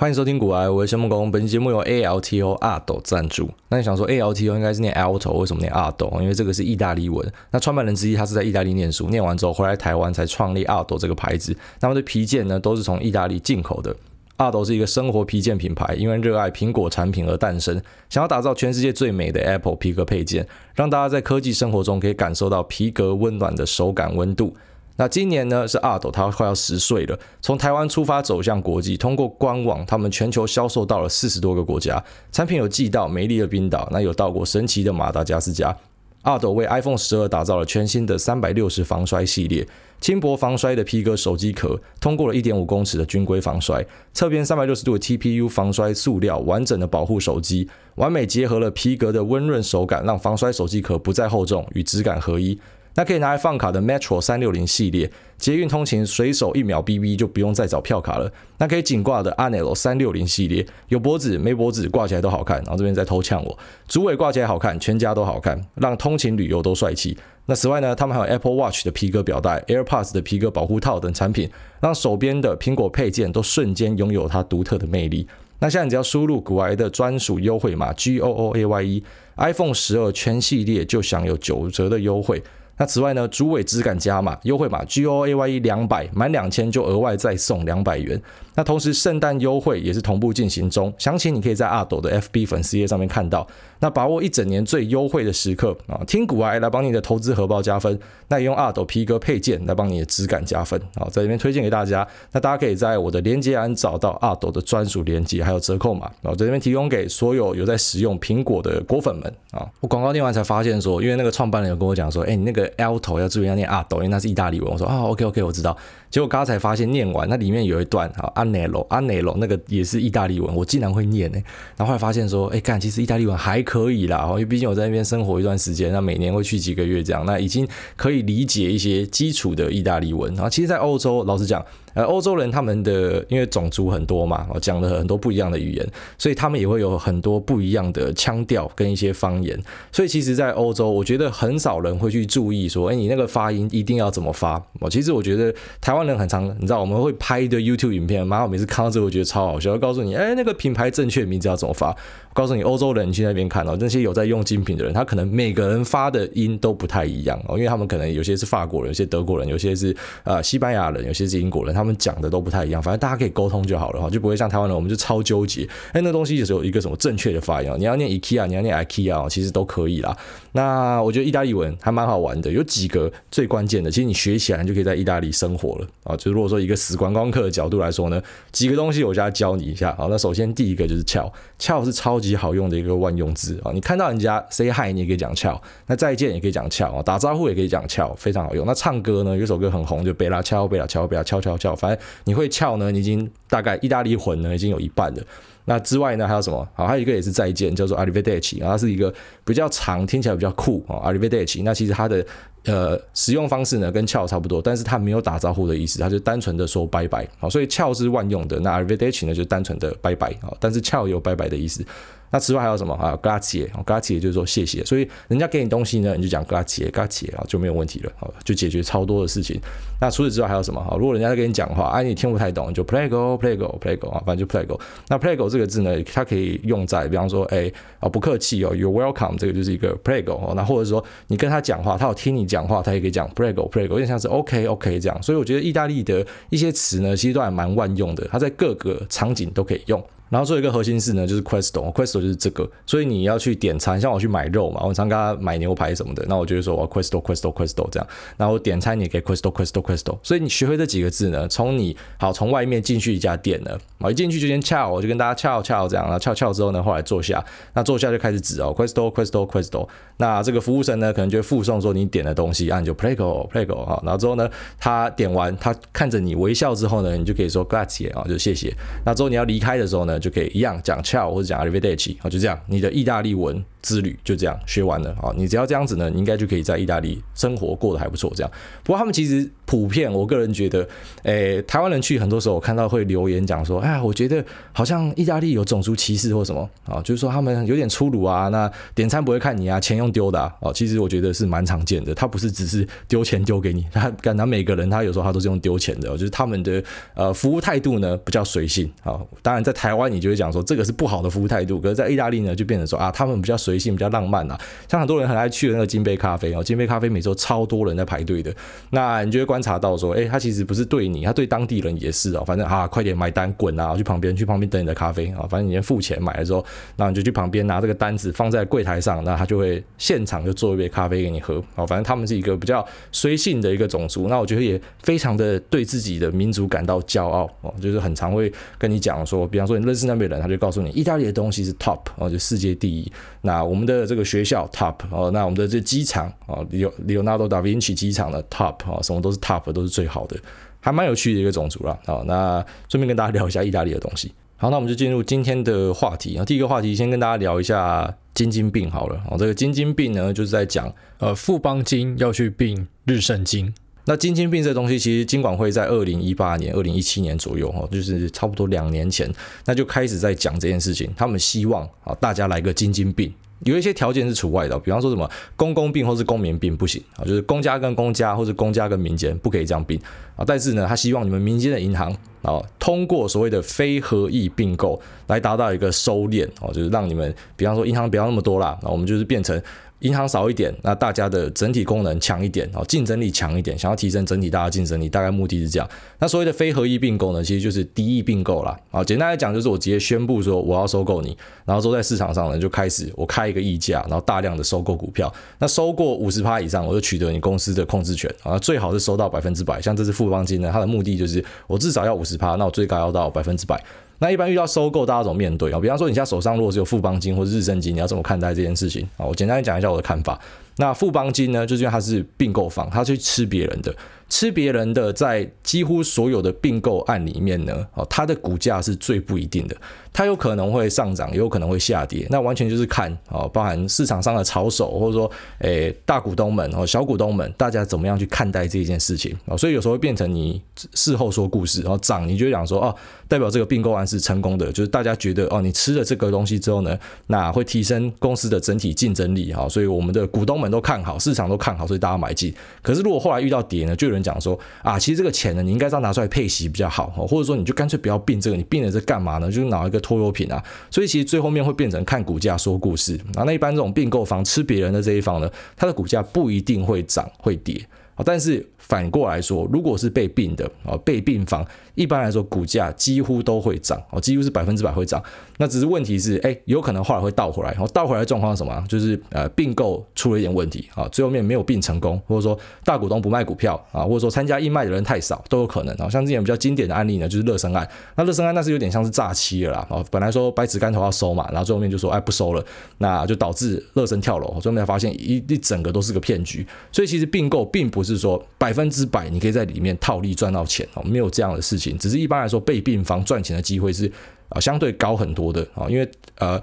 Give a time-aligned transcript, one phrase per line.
[0.00, 1.30] 欢迎收听古埃，我是谢孟恭。
[1.30, 3.50] 本期节目由 ALTO 阿斗赞助。
[3.68, 6.10] 那你想说 ALTO 应该是念 Alto，为什么念阿斗？
[6.22, 7.30] 因为这个是意大利文。
[7.50, 11.54] 那创办人之一他是在意大利念书，念完之后回来台湾才创立阿斗这个牌子。
[11.80, 13.94] 那么的皮件呢，都是从意大利进口的。
[14.38, 17.78] 阿斗是一个生活皮件品牌，因为热爱苹果产品而诞生，
[18.08, 24.56] 想要打造全世界最美的 Apple 皮革配件，让大家在科技生活中可以感受到皮革温暖的手感温度。
[25.00, 27.18] 那今年呢是阿斗，他快要十岁了。
[27.40, 32.04] 从台湾出发走向国际，通过官网，他们全球销售到了四十多个国家。
[32.30, 35.74] 产品有寄到美丽的冰岛，那有到过神奇的马达加斯加。
[36.20, 39.66] 阿斗为 iPhone 十二打造了全新的三百六十防摔系列，
[40.02, 52.60] 轻薄防摔的皮革手机壳，通过了一点五公尺的军规防摔，侧边三百六十度的 TPU 防摔塑料，完整的保护手机，完美结合了皮革的温润手感，让防摔手机壳不再厚重，与质感合一。
[52.94, 58.30] 那可以拿来放卡的 Metro 三六零系列，捷运通勤随手一秒 BB 就不用再找票卡了。
[58.58, 62.58] 那可以颈挂的 Anello 三六零系列，有脖子没脖子挂起来都好看。
[62.58, 67.16] 然后这边在偷呛我，主尾挂起来好看，全家都好看，让通勤旅游都帅气。
[67.46, 71.50] 那此外呢，他们还有 Apple Watch 的皮革表带、AirPods 的皮革保护套等产品，
[71.80, 75.26] 让手边的苹果配件都瞬间拥有它独特的魅力。
[75.60, 82.42] 那现在你只要输入古埃的专属优惠码 G O O A Y E，iPhone 十二全系列就享有九折的优惠。
[82.80, 88.18] 那此外呢，主尾质感加码优惠码 G O A Y E 两百，满两千就额外再送两百元。
[88.60, 93.46] 那同时圣诞优惠也是同步进行中，详情你可以在阿斗的 FB 粉丝页上面看到。
[93.78, 102.06] 那把握一整年最优惠的时刻啊，听股癌来帮你的投资荷包加分，那也用阿斗皮革配件来帮你的质感加分啊，在这边推荐给大家。
[102.32, 109.66] 那大家可以在我的连接栏找到阿斗的专属连接，还有折扣码，然后在这边提供给所有有在使用苹果的果粉们啊。
[109.80, 114.70] 我广告念完才发现说，因为那个创办人有跟我讲说，哎，你那个 L 头要注意要念阿斗，因为那是意大利文。
[114.70, 115.74] 我说啊，OK OK，我知道。
[116.10, 121.38] 结果刚才发现念完，那里面有一段啊，Anello Anello 那个也是意大利文，我竟然会念呢。
[121.76, 127.66] 然后后来发现说，哎，干，其实意大利文还可以啦，因为毕竟我在那边生活一段时间，那每年会去几个月这样，那已经
[127.96, 130.34] 可以理解一些基础的意大利文。
[130.34, 131.64] 然后其实，在欧洲，老实讲。
[131.94, 135.86] 呃，欧洲人他们的因为种族很多嘛，我讲了很多不一样的语言，
[136.16, 139.60] 所以他们也会有很多不一样的腔调跟一些方言。
[139.90, 144.62] 所以其实，在欧洲，我觉得很少人会去注意说，哎，你那个发音一定要怎么发。
[144.80, 151.88] 我其实我觉得台湾人很常，你知道，我们会拍一堆 YouTube 影片，妈，我每次看到这个，我觉得超好笑，我告诉你，哎，那个品牌正确名字要怎么发。
[151.88, 162.82] 我告诉你，欧洲人你去那边看哦，那些有在用精品的人，他可能每个人发的音都不太一样哦，因为他们可能有些是法国人，有些德国人，有些是呃西班牙人，有些是英国人，他们讲的都不太一样。
[162.82, 165.68] 反正大家可以沟通就好了哈，就不会像台湾人，我们就超纠结。
[165.92, 170.16] 哎，那东西就是有一个什么正确的发音，你要念 IKEA，你要念 IKEA，其实都可以啦。
[170.52, 176.16] 那我觉得意大利文还蛮好玩的，有几个最关键的，其实你学起来就可以在意大利生活了啊。
[176.16, 179.94] 就如果说一个死观光客的角度来说呢，几个东西我就要教你一下。
[179.96, 182.90] 好，那首先第一个就是翘，翘是超级好用的一个。
[183.00, 185.54] 万用字啊，你看到人家 say hi，你也可以讲翘；
[185.86, 188.66] 那再见也可以讲翘啊，打招呼也可以讲翘，非常好用。
[188.66, 195.22] 那唱歌呢，有首歌很红，就贝拉翘，贝拉翘，贝拉翘翘翘，反正你会翘呢，你已经大概意大利魂呢已经有一半了。
[195.66, 196.66] 那之外呢，还有什么？
[196.74, 199.12] 好，还有一个也是再见，叫做 Arrivederci，然后它是一个
[199.44, 201.62] 比较长，听起来比较酷啊，Arrivederci。
[201.62, 202.26] 那其实它的
[202.64, 207.48] 呃使用方式呢跟翘差不多，但是它没有打招呼的意思，它就单纯的说拜拜啊。
[207.48, 211.84] 所以翘是万用的，那 Arrivederci 呢就单纯的拜拜啊，但是翘有拜拜的意思。
[212.30, 219.60] 那此外还有什么啊？Grazie，Grazie 就是说谢谢，所以人家给你东西呢，你就讲 Grazie，Grazie 啊，就没有问题了，好，就解决超多的事情。
[220.00, 220.82] 那除此之外还有什么？
[220.82, 224.80] 好，如果人家在跟你讲话，哎，你听不太懂，你就 Playgo，Playgo，Playgo 啊，反正就 Playgo。
[225.08, 230.54] 那 Playgo 这个字呢，它可以用在，比方说，哎，啊，不客气哦，You're welcome，这个就是一个 Playgo。
[230.54, 235.22] 那或者说你跟他讲话，他有听你讲话，他也可以讲 Playgo，Playgo，有点像是 OK，OK 这样。
[235.22, 240.02] 所以我觉得意大利的一些词呢，其实都还蛮万用的，它在各个场景都可以用。
[240.30, 257.44] 然后做一个核心事呢，就是 Questo，Questo 就是这个，所以你要去点餐，像我去买肉嘛，我常跟他买牛排什么的，那我就会说我要 Questo，Questo，Questo 这样，然后点餐你也可以 Questo，Questo，Questo，所以你学会这几个字呢，从你好从外面进去一家店呢，我一进去就先 ciao，我就跟大家 ciao ciao 这样，然后 ciao ciao 之后呢，后来坐下，
[257.74, 259.88] 那坐下就开始指哦，Questo，Questo，Questo，
[260.18, 264.48] 那这个服务生呢，可能就会附送说你点的东西，啊，你就 Prego，Prego 哈，然后之后呢，
[264.78, 268.72] 他点完，他看着你微笑之后呢，你就可以说 Grazie 啊，就谢谢，
[269.04, 275.32] 那之后你要离开的时候呢，就可以一样讲 ciao 或者讲 arrivederci 啊，就这样，你的意大利文之旅就这样学完了啊。
[275.36, 278.30] 你只要这样子呢，你应该就可以在意大利生活过得还不错。
[278.36, 278.50] 这样，
[278.84, 280.86] 不过他们其实普遍，我个人觉得，
[281.22, 290.52] 诶、台湾人去很多时候我看到会留言讲说，哎，我觉得好像意大利有种族歧视或什么啊，就是说他们有点粗鲁啊，那点餐不会看你啊，钱用丢的啊。
[290.60, 296.82] 哦其实我觉得是蛮常见的，他不是只是丢钱丢给你，他感觉每个人他有时候他都是用丢钱的，就是他们的
[297.14, 299.20] 呃服务态度呢比较随性啊。
[299.42, 304.58] 当然在台湾你就会讲说这个是不好的服务态度，可是在意大利呢就变成说啊，他们比较随性，比较浪漫啊。
[304.88, 308.54] 像很多人很爱去的那个金杯咖啡哦，金杯咖啡每周超多人在排队的，
[308.90, 316.64] 那你就会观察到说，哎，他其实不是对你，他对当地人也是哦，反正啊，快点买单滚啊，去旁边去旁边等你的咖啡啊，反正你先付钱买了之后，
[316.96, 333.12] 那你就去旁边拿这个单子放在柜台上，那他就会现场就做一杯咖啡给你喝哦，反正他们是一个比较随性的一个种族，那我觉得也非常的对自己的民族感到骄傲哦，就是很常会跟你讲说，比方说你认识是那边人，他就告诉你意大利的东西是 top 哦，就世界第一。
[333.42, 340.36] 那我们的这个学校 top 哦，那我们的这机场哦，里奥里奥纳多达芬奇机场的 top 哦，什么都是 top，都是最好的，
[340.80, 341.98] 还蛮有趣的一个种族啦。
[342.06, 344.32] 好，那顺便跟大家聊一下意大利的东西。
[344.56, 346.44] 好，那我们就进入今天的话题啊。
[346.44, 349.20] 第一个话题，先跟大家聊一下京津并好了。
[349.30, 353.72] 哦，这个京津并呢，就是在讲呃富邦金要去病日盛金。
[354.10, 359.32] 那京津并这东西，其实金管会在二零一八年、二零一七年左右哈，就是差不多两年前，
[359.66, 361.08] 那就开始在讲这件事情。
[361.16, 363.32] 他们希望啊，大家来个京津并。
[363.60, 369.96] 有一些条件是除外的，比方说什么公公并或是公民并不行啊，就是公家跟公家或是公家跟民间不可以这样并
[370.34, 370.42] 啊。
[370.44, 372.10] 但是呢，他希望你们民间的银行
[372.42, 379.62] 啊，通过所谓的非合意并购来达到一个收敛哦，就是让你们，比方说银行不要那么多啦，那我们就是变成。
[380.00, 385.88] 银行少一点，那大家的整体功能强一点，哦，竞争力强一点，想要提升整体大家竞争力，大概目的是这样。
[386.18, 388.78] 那所谓的非合意并购呢，其实就是敌意并购啦。
[388.90, 395.32] 啊，简单来讲就是我直接宣布说我要收购你，然后说在市场上呢就开始我开一个溢价，然后大量的收购股票。
[395.58, 399.80] 那收过五十趴以上，我就取得你公司的控制权啊，最好是收到百分之百。
[399.82, 403.78] 像这次富邦金呢，它的目的就是我至少要五十趴，那我最高要到百分之百。
[404.20, 405.80] 那一般遇到收购，大家怎么面对啊？
[405.80, 409.26] 比方说，你现在手上如果是有富邦金或者日升金，你要怎么看待这件事情啊？
[409.26, 410.38] 我简单讲一下我的看法。
[410.76, 413.94] 那富邦金呢，就是因为它是并购方，它去吃别人的。
[414.30, 419.76] 吃别人的，在几乎所有的并购案里面呢，哦，它的股价是最不一定的，
[420.12, 425.28] 它有可能会上涨，也有可能会下跌，那完全就是看哦，包含市场上的炒手，或者说，
[425.58, 429.56] 诶，大股东们哦，小股东们，大家怎么样去看待这件事情啊？
[429.56, 430.62] 所以有时候会变成你
[430.94, 432.94] 事后说故事，然后涨，你就讲说哦，
[433.30, 436.94] 代表这个并购案是成功的，就是大家觉得哦，你吃了这个东西之后呢，
[437.28, 442.54] 那会提升公司的整体竞争力哈，所以我们的股东们都看好，市场都看好，所以大家买进。
[442.82, 444.20] 可是如果后来遇到跌呢，就有人。
[444.20, 449.46] 讲说啊，其实这个钱呢，你应该是要拿出来配息比较好，或者说你就干脆不要并这个，你并了这干嘛呢？
[449.50, 450.62] 就是拿一个拖油瓶啊。
[450.90, 453.44] 所以其实最后面会变成看股价说故事啊。
[453.44, 457.82] 那一般这种并购方吃别人的这一方呢，它的股价不一定会涨会跌
[458.20, 458.66] 啊，但是。
[458.90, 461.64] 反过来说，如果是被并的啊，被并方
[461.94, 465.22] 一般来说股价几乎都会涨哦，几乎是百分之百会涨。
[465.58, 467.70] 那只是问题是，哎，有可能后来会倒回来。
[467.70, 468.84] 然后倒回来的状况是什么？
[468.88, 476.08] 就是呃并购出了一点问题啊，最后面没有并成功，或者说大股东不卖股票啊，或者说参加义卖的人太少，都有可能啊。
[476.08, 477.88] 像之前比较经典的案例呢，就是乐生案。
[478.16, 482.64] 那乐生案那是有点像是诈欺了啦啊，本来说白纸竿头要收嘛，然后最后面就说哎不收了，
[482.98, 486.66] 那就导致乐生跳楼，最后面发现一一整个都是个骗局。
[486.90, 488.90] 所以其实并购并不是是说百分。
[488.90, 491.96] 之百，你可以在里面套利赚到钱哦，没有这样的事情。
[491.96, 494.10] 只是一般来说，被病房赚钱的机会是
[494.48, 496.60] 啊相对高很多的啊，因为呃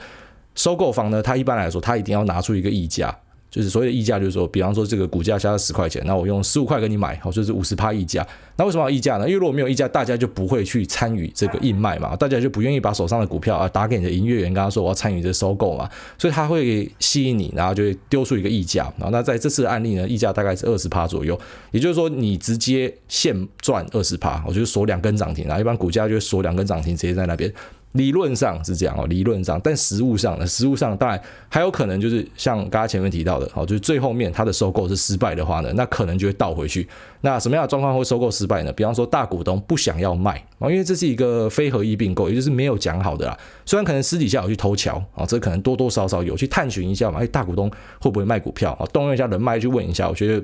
[0.56, 3.18] 收购方呢，他一般来说他一定要拿出一个溢价。
[3.50, 8.26] 就是所谓的溢价，就是说，比方说这个股价下十块钱，那我用十五块给你买，好，就是五十趴溢价。
[8.58, 9.28] 那为什么要溢价呢？
[9.28, 18.84] 因为如果没有溢价，大家就不会去参与这个义卖嘛，大家就不愿意把手上的股票啊打给你的营业员，跟他说我要参与这收购嘛，所以他会吸引你，然后就会丢出一个溢价。
[18.98, 21.40] 然后那在这次案例呢，溢价大概是二十趴左右，
[21.72, 27.52] 也就是说你直接现赚二十趴，我就锁两根涨停啊，一般股价就会锁两根涨停，直接在那边。
[27.98, 30.46] 理论上是这样哦，理论上，但实物上呢？
[30.46, 36.88] 实物上当然还有可能就是像刚刚前面提到的，哦，就是最后面它的收购是失败的话呢，那可能就会倒回去。
[37.22, 38.72] 那什么样的状况会收购失败呢？
[38.72, 43.38] 比方说大股东不想要卖啊，因为这是一个非合意并购，也就是没有讲好的啦。
[43.66, 48.86] 虽然可能私底下有去偷瞧啊，这可能多多少少有去探寻一下嘛，哎，大股东会不会卖股票啊？
[48.94, 50.44] 动用一下人脉去问一下，我觉得。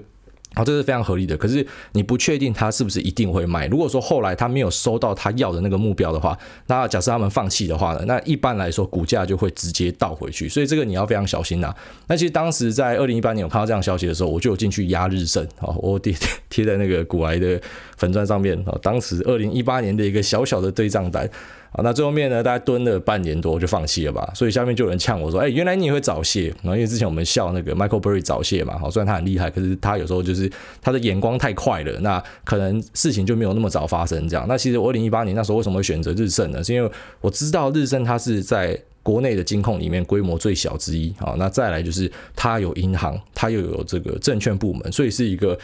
[0.55, 1.35] 好，这是非常合理的。
[1.35, 3.67] 可是你不确定他是不是一定会卖。
[3.67, 10.47] 如果说后来他没有收到他要的那个目标的话，那假设他们放弃的话呢，那一般来说股价就会直接倒回去。
[10.47, 11.73] 所以这个你要非常小心呐。
[12.07, 16.15] 那其实当时在二零一八年我看到这样消息的时候，我就有进去压日盛啊，我贴
[16.49, 17.59] 贴在那个股癌的
[17.97, 18.77] 粉专上面啊。
[18.81, 21.29] 当时二零一八年的一个小小的对账单。
[21.73, 24.31] 啊，那最后面呢，大概蹲了半年多就放弃了吧。
[24.35, 30.47] 所以下面就有人呛我说：“哎，原来你也会早泄。”然后因为之前我们笑那个 Michael Burry 早泄嘛，好，虽然他很厉害，可是他有时候就是
[30.81, 34.45] 他的眼光太快了，那可能事情就没有那么早发生这样。
[34.47, 36.63] 那其实我二零一八年那时候为什么会选择日盛呢？
[36.63, 41.11] 是因为我知道日盛它是在国内的金控里面规模最小之一。
[41.17, 45.57] 好，那再来就是它有银行，它又有这个证券部门，所以是一个。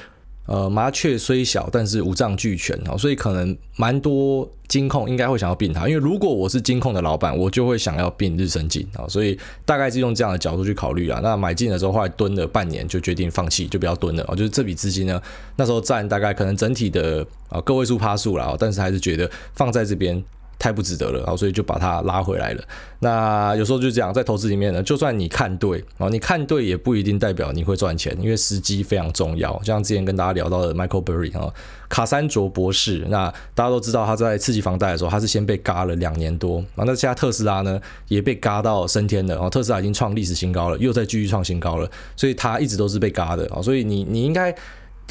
[0.50, 11.20] 呃，麻雀虽小，但是五脏俱全哦，所以可能蛮多金控应该会想要并它，因为如果我是金控的老板，我就会想要并日升金啊，所以大概是用这样的角度去考虑啊。
[11.22, 14.34] 那买进的时候，后来蹲了半年，就决定放弃，就不要蹲了啊。
[14.34, 15.22] 就是这笔资金呢，
[15.56, 20.24] 那时候占大概可能整体的啊个位数趴数了啊，但是还是觉得放在这边。
[20.59, 22.63] 太不值得了，然后所以就把它拉回来了。
[22.99, 29.57] 那有时候就这样，在投资里面呢，就算你看对，啊，你看对也不一定代表你会赚钱，因为时机非常重要。
[29.59, 31.51] 就像之前跟大家聊到的 Michael Burry 啊，
[31.87, 44.53] 卡山卓博士，那大家都知道他在刺激房贷的时候，他是先被嘎了两年多，然后那现在特斯拉呢也被嘎到升天了，然后特斯拉已经创历史新高了，又在继续创新高了，所以他一直都是被嘎的啊，所以你你应该。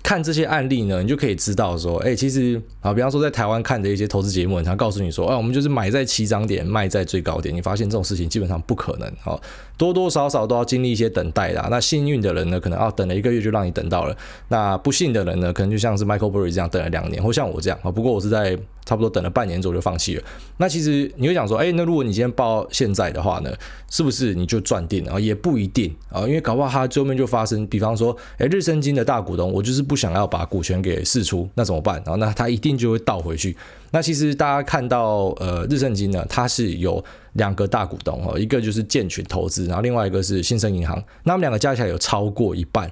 [0.03, 7.55] 看这些案例呢，你就可以知道说，哎、其实啊，比方说在台湾看的一些投资节目，他告诉你说，哎、啊，我们就是买在起涨点，卖在最高点。
[7.55, 9.41] 你发现这种事情基本上不可能，哦，
[9.79, 11.67] 多多少少都要经历一些等待的。
[11.71, 14.15] 那幸运的人呢，可能啊等了一个月就让你等到了；
[14.49, 17.91] 那不幸的人呢，可能就像是 Michael Burry 这样等了两年，或像我这样啊。
[17.91, 18.59] 不过我是在。
[18.89, 20.23] 差不多等了半年左右就放弃了。
[20.57, 23.53] 那其实你会想说，哎，那如果你今天报现在的话呢，
[23.91, 25.21] 是不是你就赚定了？
[25.21, 31.97] 也不一定啊，因为搞不好它最后面就发生，比方说，哎，日盛金的大股东，我就是不想要把股权给释出，那怎么办？
[31.97, 33.55] 然后那他一定就会倒回去。
[33.91, 37.03] 那其实大家看到，呃，日盛金呢，它是有
[37.35, 42.91] 两个大股东哦，一个就是健全投资，然后另外一个是新生银行，那么两个加起来有超过一半。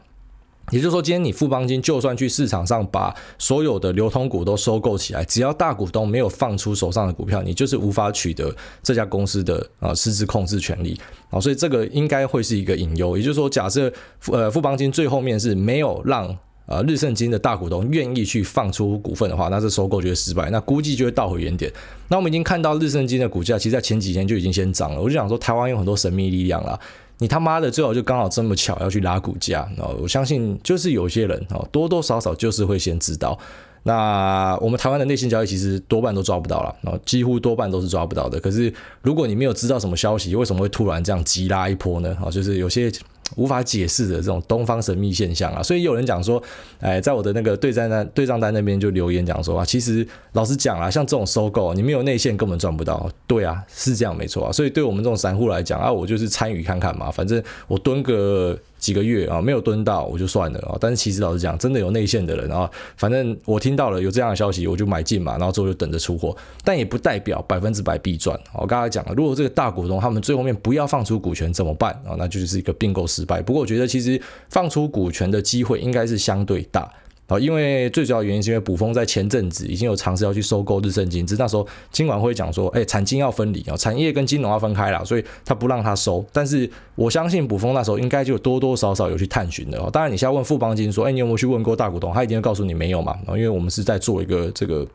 [0.73, 11.01] 也就是说，今天你富邦金就算去市场上把所有的流通股都收购起来，只要大股东没有放出手上的股票，你就是无法取得这家公司的啊实质控制权利
[11.31, 13.17] 啊，所以这个应该会是一个隐忧。
[13.17, 13.93] 也就是说，假设
[14.33, 21.73] 呃富邦金最后面是没有让呃日盛金的大股东愿意去放出股份的话，那这收购就会失败，那估计就会倒回原点。
[22.09, 25.01] 那我们已经看到日盛金的股价，其实在前几天就已经先涨了。
[25.01, 26.79] 我就想说，台湾有很多神秘力量啦。
[27.19, 29.67] 你他妈的最好就刚好这么巧要去拉股价，
[30.01, 33.39] 我相信就是有些人哦，多多少少就是会先知道。
[33.85, 38.39] 那我们台湾的内线交易其实多半都抓不到了，然后几乎多半都是抓不到的。
[38.41, 42.15] 可是如果你没有知道什么消息，为什么会突然这样急拉一波呢？
[42.23, 42.93] 啊，就是有些。
[43.35, 46.41] 无法解释的这种东方神秘现象啊，所以有人讲说，
[46.81, 53.11] 哎，在我的那个对账单对账单那边就留言讲说啊，其实老实讲啊，像这种收购，你没有内线根本赚不到。
[53.27, 54.53] 对啊，是这样没错啊。
[54.53, 58.57] 所以对我们这种散户来讲啊，我就是参与看看嘛，反正我蹲个。
[58.79, 60.77] 几个月啊，没有蹲到我就算了啊。
[60.81, 66.37] 但是其实老实讲，真的有内线的人啊，反正我听到了有这样的消息，我就买进嘛，然后之后就等着出货。
[66.65, 68.39] 但也不代表百分之百必赚。
[68.55, 72.15] 我刚才讲了，如果这个大股东他们最后面不要放出股权怎么办啊？
[72.19, 73.43] 那就是一个并购失败。
[73.43, 76.91] 不过我觉得其实放出股权的机会应该是相对大。
[77.27, 86.25] 啊，因为最主要原因是因为卜蜂在前阵子已经有尝试要去收购日盛金，只是那时候金管会讲说，哎，产金要分离啊，产业跟金融要分开了，所以他不让他收。
[86.33, 89.79] 但是我相信卜蜂那时候应该就多多少少有去探寻的。
[89.91, 92.13] 当然，你现在问富邦金说，哎，你有没有去问过大股东？
[92.13, 94.87] 他一定会告诉你没有嘛，因为我们是在做一个这个。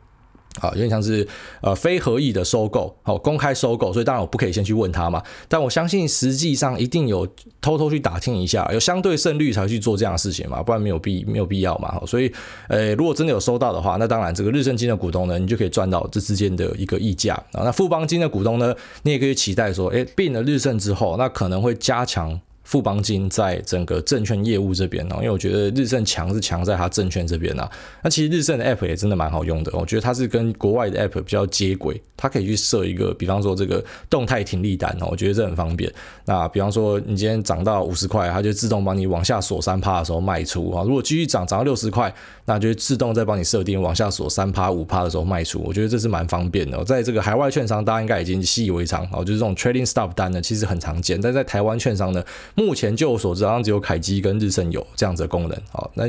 [0.60, 1.26] 啊，有点像是
[1.62, 5.22] 呃非合意的收购，好公开收购，所以当然我不可以先去问他嘛。
[5.48, 7.26] 但我相信实际上一定有
[7.60, 12.00] 偷偷去打听一下，有相对胜率才去做这样的事情嘛，不然没有必没有必要嘛。
[12.06, 12.30] 所以，
[12.68, 17.62] 呃，如果真的有收到的话，那当然这个日盛金的股东呢，你就可以赚到这之间的一个溢价啊。
[17.64, 22.40] 那富邦金的股东呢，你也可以期待说，哎，并了日盛之后，那可能会加强。
[22.72, 27.70] 富邦金在整个证券业务这边哦，因为我觉得日盛强是强在它证券这边啊。
[28.02, 35.92] 那其实日盛的 App 也真的蛮好用的，我觉得它是跟国外的 App 比较接轨，它可以去设一个，比方说这个动态停利单哦，我觉得这很方便。
[36.24, 40.82] 那比方说你今天涨到五十块，它就自动帮你往下锁三趴的时候卖出啊。
[40.82, 42.10] 如果继续涨，涨到六十块，
[42.46, 45.60] 那就自动再帮你设定往下锁三趴五趴的时候卖出。
[45.62, 46.82] 我觉得这是蛮方便的。
[46.84, 51.20] 在这个海外券商，大家应该已经习以为常哦，就是这种 trading stop 单呢，其实很常见。
[51.20, 52.24] 但在台湾券商呢，
[52.64, 55.58] 目前就我所知，好像只有凯基跟日盛有这样子的功能。
[55.72, 56.04] 好，那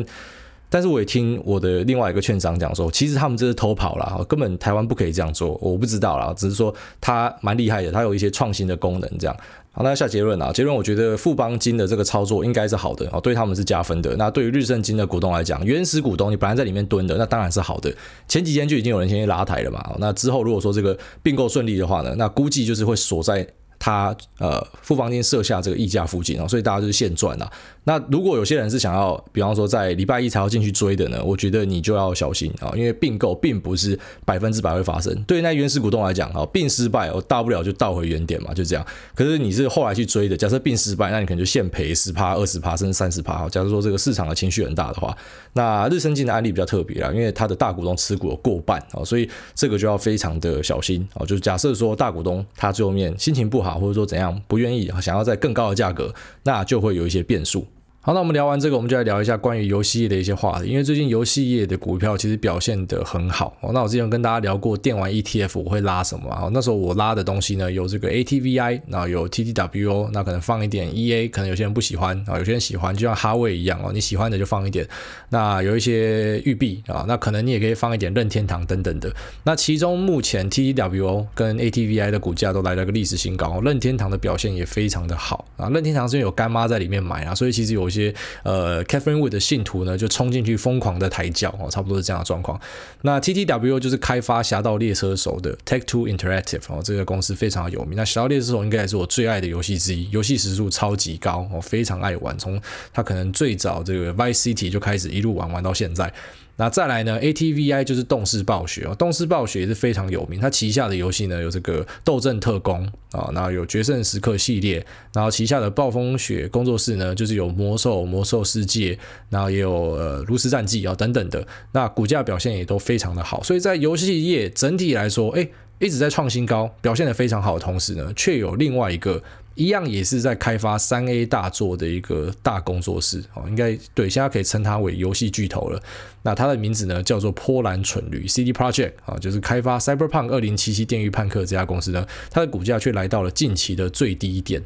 [0.69, 5.57] 但是我也听我的另外一个券商讲说，其实他们这是偷跑了，根本台湾不可以这样做。
[5.61, 9.17] 我不知道啦，只是说他蛮厉害的，他有一些创新的功能。
[9.19, 9.37] 这样，
[9.71, 14.15] 好，那下结论啊，结论我觉得富邦金的这个操作应该是好的哦，对他们是加分的。
[14.15, 17.93] 那对于日盛金的股东来讲，原始股东你本来在里面蹲的，那当然是好的。
[18.27, 19.95] 前几天就已经有人先去拉抬了嘛。
[19.99, 23.47] 那之后如果说这个并购顺利的话呢，那估计就是会锁在。
[23.83, 27.51] 它呃富邦金设下这个溢价附近哦，所以大家就是现赚啦。
[27.83, 35.13] 那如果有些人是想要，比方说在礼拜一才要进去追的呢，我觉得你就要小心啊，因为并购并不是百分之百会发生。
[35.23, 38.85] 对于那原始股东来讲啊，并失败，我大不了就倒回原点嘛，就这样。
[39.13, 43.49] 可是你是后来去追的，假设并失败，那你可能就现赔十趴、二十趴，甚至三十趴。
[43.49, 45.13] 假如说这个市场的情绪很大的话，
[45.51, 51.25] 那日升金的案例比较特别啦，因为它的大股东持股有过半啊，所以这个就要非常的小心啊。
[51.25, 56.13] 就是假设说大股东他最后面心情不好，或者说怎样不愿意，想要在更高的价格，
[56.43, 57.67] 那就会有一些变数。
[58.05, 60.67] 好，那我们聊完这个，我们就来聊一下关于游戏业的一些话题。
[60.67, 63.55] 因为最近游戏业的股票其实表现得很好。
[63.61, 66.49] 哦，那我之前跟大家聊过电玩 ETF，我会拉什么啊？
[66.51, 74.85] 那时候我拉的东西呢，有这个 ATVI，然后有 TTWO，那可能放一点 EA，可能有些人不喜欢啊，有些人喜欢，就像哈维一样哦，你喜欢的就放一点。
[75.29, 79.09] 那有一些育碧啊，那可能你也可以放一点任天堂等等的。
[79.45, 85.69] 那其中目前 TTWO 跟 ATVI 的股价都来了个历史新高，任天堂的表现也非常的好啊。
[85.69, 87.92] 任天堂是因为有干妈在里面买啊，所以其实有。
[88.01, 92.59] 一些呃，Catherine Wood 的信徒呢，就冲进去疯狂的抬脚哦，差不多是这样的状况。
[93.01, 97.95] 那 TTW 就是开发《侠盗猎车手》的 Take Two Interactive 哦，这个公司非常有名。
[97.95, 102.35] 那《侠盗猎车手》应该也是我最爱的游戏之一，游戏时速超级高，我非常爱玩。
[102.39, 102.59] 从
[102.91, 106.11] 它可能最早这个 Vice City 就开始一路玩玩到现在。
[106.55, 110.39] 那再来呢？ATVI 就是动视暴雪哦，动视暴雪也是非常有名。
[110.39, 118.97] 它旗下的游戏呢，有这个《斗阵特工》啊，然后有《决胜时刻》系列，然后旗下的暴风雪工作室呢，就是有魔兽、魔兽世界，
[119.29, 121.45] 然后也有呃《炉石战记》啊等等的。
[121.71, 125.47] 那股价表现也都非常的好，所以在游戏业整体来说，哎，
[125.79, 129.21] 一直在创新高，表现得非常好的同时呢，却有另外一个。
[129.55, 135.81] 一样也是在开发三 A 大作的一个大工作室哦，应该对，现在可以称它为游戏巨头了。
[136.23, 144.61] 那它的名字呢，叫做波兰蠢驴 CD Project 啊，就是开发 Cyberpunk 二零七七电驭叛客这家公司呢，它的股价却来到了近期的最低点。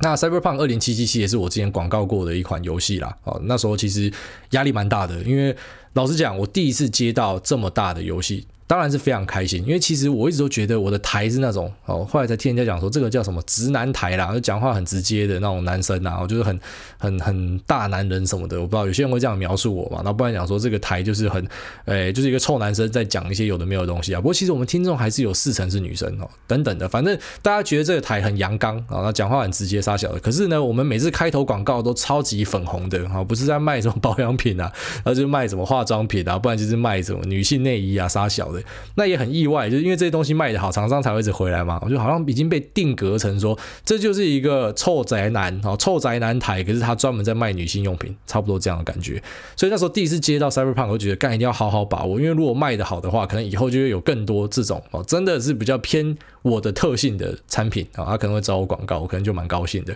[0.00, 4.12] 那 Cyberpunk 二零七七七也是我之前广告过的一款游戏啦，哦，那时候其实
[4.50, 5.56] 压力蛮大的，因为
[5.94, 8.46] 老实讲，我第一次接到这么大的游戏。
[8.70, 16.60] 当然是非常开心，因为其实我一直都觉得我的台是那种哦，后来才听人家讲说这个叫什么直男台啦，就讲话很直接的那种男生呐，我就是很
[16.96, 21.44] 很很大男人什么的，我不知道有些人会这样描述我嘛，那不然讲说这个台就是很，
[21.86, 24.20] 诶，就是一个臭男生在讲一些有的没有的东西啊。
[24.20, 30.20] 不过其实我们听众还是有四成是女生哦，等等的，反正大家觉得这个台很阳刚啊，那讲话很直接杀小的。
[30.20, 34.70] 可是呢，我们每次开头广告都超级粉红的啊，不是在卖什么保养品啊，
[35.02, 38.59] 而是卖什么化妆品啊，不然就是卖什么女性内衣啊，杀小的。
[38.94, 41.78] 那也很意外，就是因为这些东西卖得好，厂商才会一直回来嘛。
[41.82, 49.22] 我就好像已经被定格成说，这就是一个臭宅男哦，臭宅男台，可是他专门在卖女性用品，差不多这样的感觉。
[49.56, 59.94] 所以那时候第一次接到 Cyberpunk，我觉得干一定要好好把握，因为如果卖得好的话，可能以后就会有更多这种哦，真的是比较偏我的特性的产品啊，他可能会找我广告，我可能就蛮高兴的。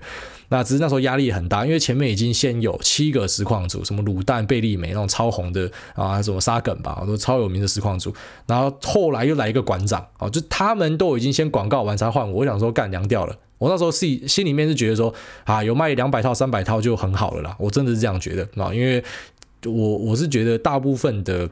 [0.51, 8.15] 那只是那时候压力很大，因为前面已经先有七个实况组，什么卤蛋、贝利美那种超红的啊，什么沙梗吧，都超有名的实况组。
[8.47, 12.41] 然后后来又来一个馆长，哦，就他们都已经先广告完才换我。
[12.41, 15.13] 我想说干凉掉了，我那时候心心里面是觉得说
[15.45, 19.03] 啊，有卖两百套、三百套就很好了啦，我真的是这样觉得啊，因为
[19.65, 21.49] 我我是觉得大部分的。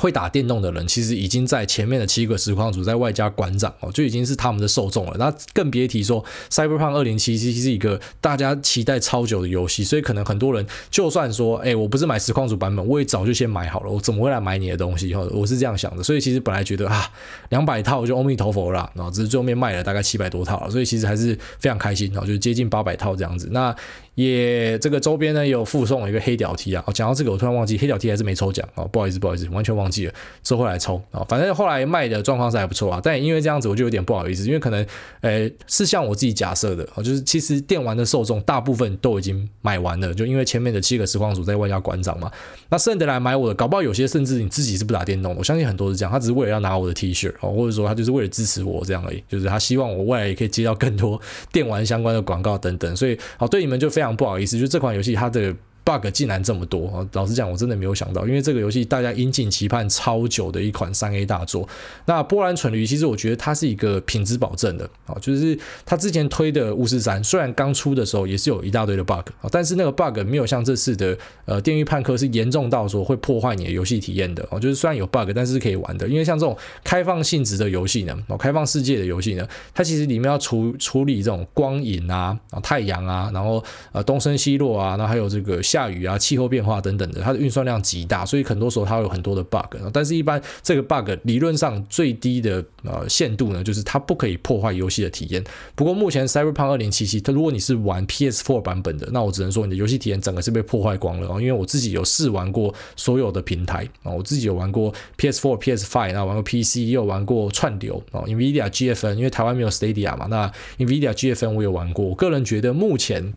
[0.00, 5.14] 会打电动的人，其实已经在前面的七个实况组，在外加馆长哦，就已经是他们的受众了。
[5.18, 15.14] 那更别提说，Cyberpunk 二零七七是一个大家期待超久的游戏，所以可能很多人就算说，哎，我不是买实况组版本，我也早就先买好了，我怎么会来买你的东西？
[15.14, 16.02] 哈，我是这样想的。
[16.02, 17.06] 所以其实本来觉得啊，
[17.50, 23.48] 两百套就阿弥陀佛了，然后只是最后面卖了大概七百多套，所以其实还是非常开心，然后就接近八百套这样子。
[23.52, 23.74] 那
[24.14, 26.82] 也这个周边呢，也有附送一个黑屌 T 啊。
[26.86, 31.24] 哦，讲到这个，我突然忘记黑屌 T 还是没抽奖哦，不好意思，不好意思，完全忘记了，之后来抽啊。
[31.28, 34.86] 反正后来卖的状况是还不错啊，但也因为这样子，我就有点不好意思，因为可能
[35.22, 42.30] 呃是像我自己假设的哦，就是其实电玩的受众大部分都已经买完了，就因为前面的七个实况组在外加馆长嘛，
[42.68, 51.18] 那剩的来买我的，搞不好有些甚至你自己是不打电动，我相信很多是这样，他只是为了要拿我的 T 恤哦，或者说他就是为了支持我这样而已，就是他希望我未来也可以接到更多
[51.50, 54.90] 电玩相关的广告等等，所以好对你们就非常不好意思，就这款。
[54.90, 55.54] 游戏它的
[55.90, 61.68] bug 竟然这么多啊，老实讲，我真的没有想到，因为这个游戏大家引颈期盼超久的一款三 A 大作。
[62.06, 76.06] 那波兰蠢驴其实我觉得它是一个品质保证的啊，就是它之前推的巫师三，虽然刚出的时候也是有一大堆的 bug 啊，但是那个 bug 没有像这次的呃电驭叛客是严重到说会破坏你的游戏体验的哦，就是虽然有 bug，但是是可以玩的。
[76.06, 85.79] 因为像这种开放性质的游戏呢，哦，开放世界的游戏呢，它其实里面要处处理这种光影啊、太阳啊，然后呃东升西落啊，然后还有这个下。
[85.80, 89.76] 下雨啊、气候变化等等的，它的运算量极大，所以很多时候它会有很多的 bug。
[89.92, 95.42] 但是，一般这个 bug 理论上最低的呃限度呢，就是它不可以破坏游戏的体验。
[95.74, 101.40] 不过目前 Cyberpunk 2077，它如果你是玩 PS4 版本的，那我只能说你的游戏体验整个是被破坏光了啊！
[101.40, 112.04] 因为我自己有试玩过所有的平台啊，我自己有玩过 PS4、PS5，然后玩过 PC，也有玩过串流啊，NVIDIA GFN，因为台湾没有 Stadia 嘛，那 NVIDIA GFN 我有玩过。
[112.04, 113.32] 我个人觉得目前。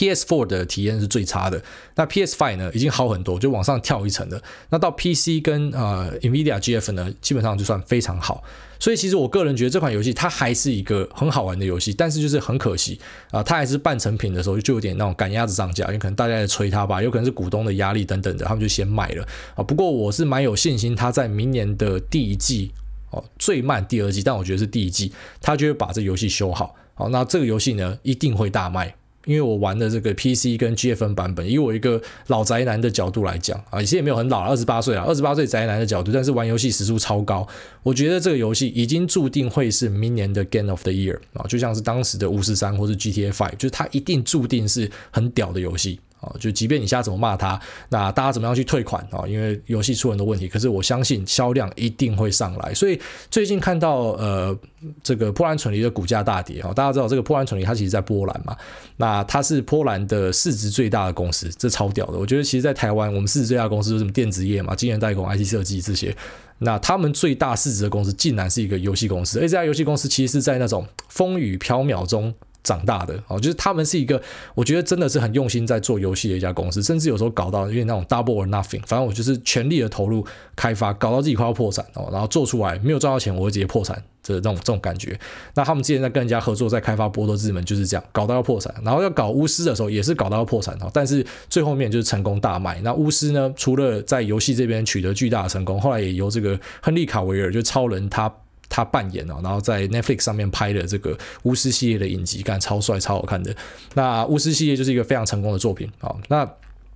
[0.00, 1.62] PS4 的体验是最差的，
[1.94, 4.42] 那 PS5 呢已经好很多，就往上跳一层了。
[4.70, 8.42] 那到 PC 跟呃 NVIDIA GF 呢，基本上就算非常好。
[8.78, 12.98] 所以其实我个人觉得这款游戏它还是一个很好玩的游戏，但是就是很可惜
[13.30, 19.62] 啊，它还是半成品的时候就有点那种赶鸭子上架，因为可能大家在催它吧，有可能是股东的压力等等的，他们就先卖了啊。
[19.62, 22.72] 不过我是蛮有信心，它在明年的第一季
[23.10, 26.74] 哦，最慢第二季，但我觉得是第一季，它就会把这游戏修好。
[26.94, 28.94] 好，那这个游戏呢一定会大卖。
[29.26, 37.46] 因为我玩的这个 PC 跟 GFN 版本，以我一个老宅男的角度来讲啊，以前也没有很老，二十八岁啊，二十八岁宅男的角度，但是玩游戏时速超高，
[37.82, 46.00] 我觉得这个游戏已经注定会是明年的 Game of the Year 啊，就像是当时的巫师三或是 GTA Five，就是它一定注定是很屌的游戏。
[46.20, 49.26] 哦，就即便你现在怎么骂他，那大家怎么样去退款啊？
[49.26, 52.74] 因为游戏出很多问题，可是我相信销量一定会上来。
[52.74, 54.56] 所以最近看到呃
[55.02, 58.56] 这个波兰蠢驴的股价大跌啊，大家知道这个波兰蠢驴它其实在波兰嘛，
[58.98, 62.18] 那它是波兰的市值最大的公司，这超屌的。
[62.18, 66.14] 我觉得其实，在台湾我们市值最大的公司是什么电子业嘛、晶圆代工、IT 设计这些，
[66.58, 72.34] 那他们最大市值的公司竟然是一个游戏公司，而这家游戏公司其实是在那种风雨飘渺中。
[72.62, 74.20] 长大的哦，就是他们是一个，
[74.54, 85.18] 我觉得真的是很用心在做游戏的一家公司，甚至有时候搞到因为那种 double or nothing，反正我就是全力的投入开发，搞到自己快要破产哦，然后做出来没有赚到钱，我会直接破产，这这种这种感觉。
[85.54, 92.80] 那他们之前在跟人家合作，在开发《波多之门》就是这样，搞到要破产，然后要搞巫师的时候也是搞到要破产哦，但是最后面就是成功大卖。
[92.82, 98.30] 那巫师呢，除了在游戏这边取得巨大的成功，后来也由这个亨利卡维尔就超人他。
[98.70, 103.54] 他扮演哦，然后在 Netflix 上面拍的这个巫师系列的影集，干超帅、超好看的。
[103.94, 106.14] 那巫师系列就是一个非常成功的作品啊。
[106.28, 106.50] 那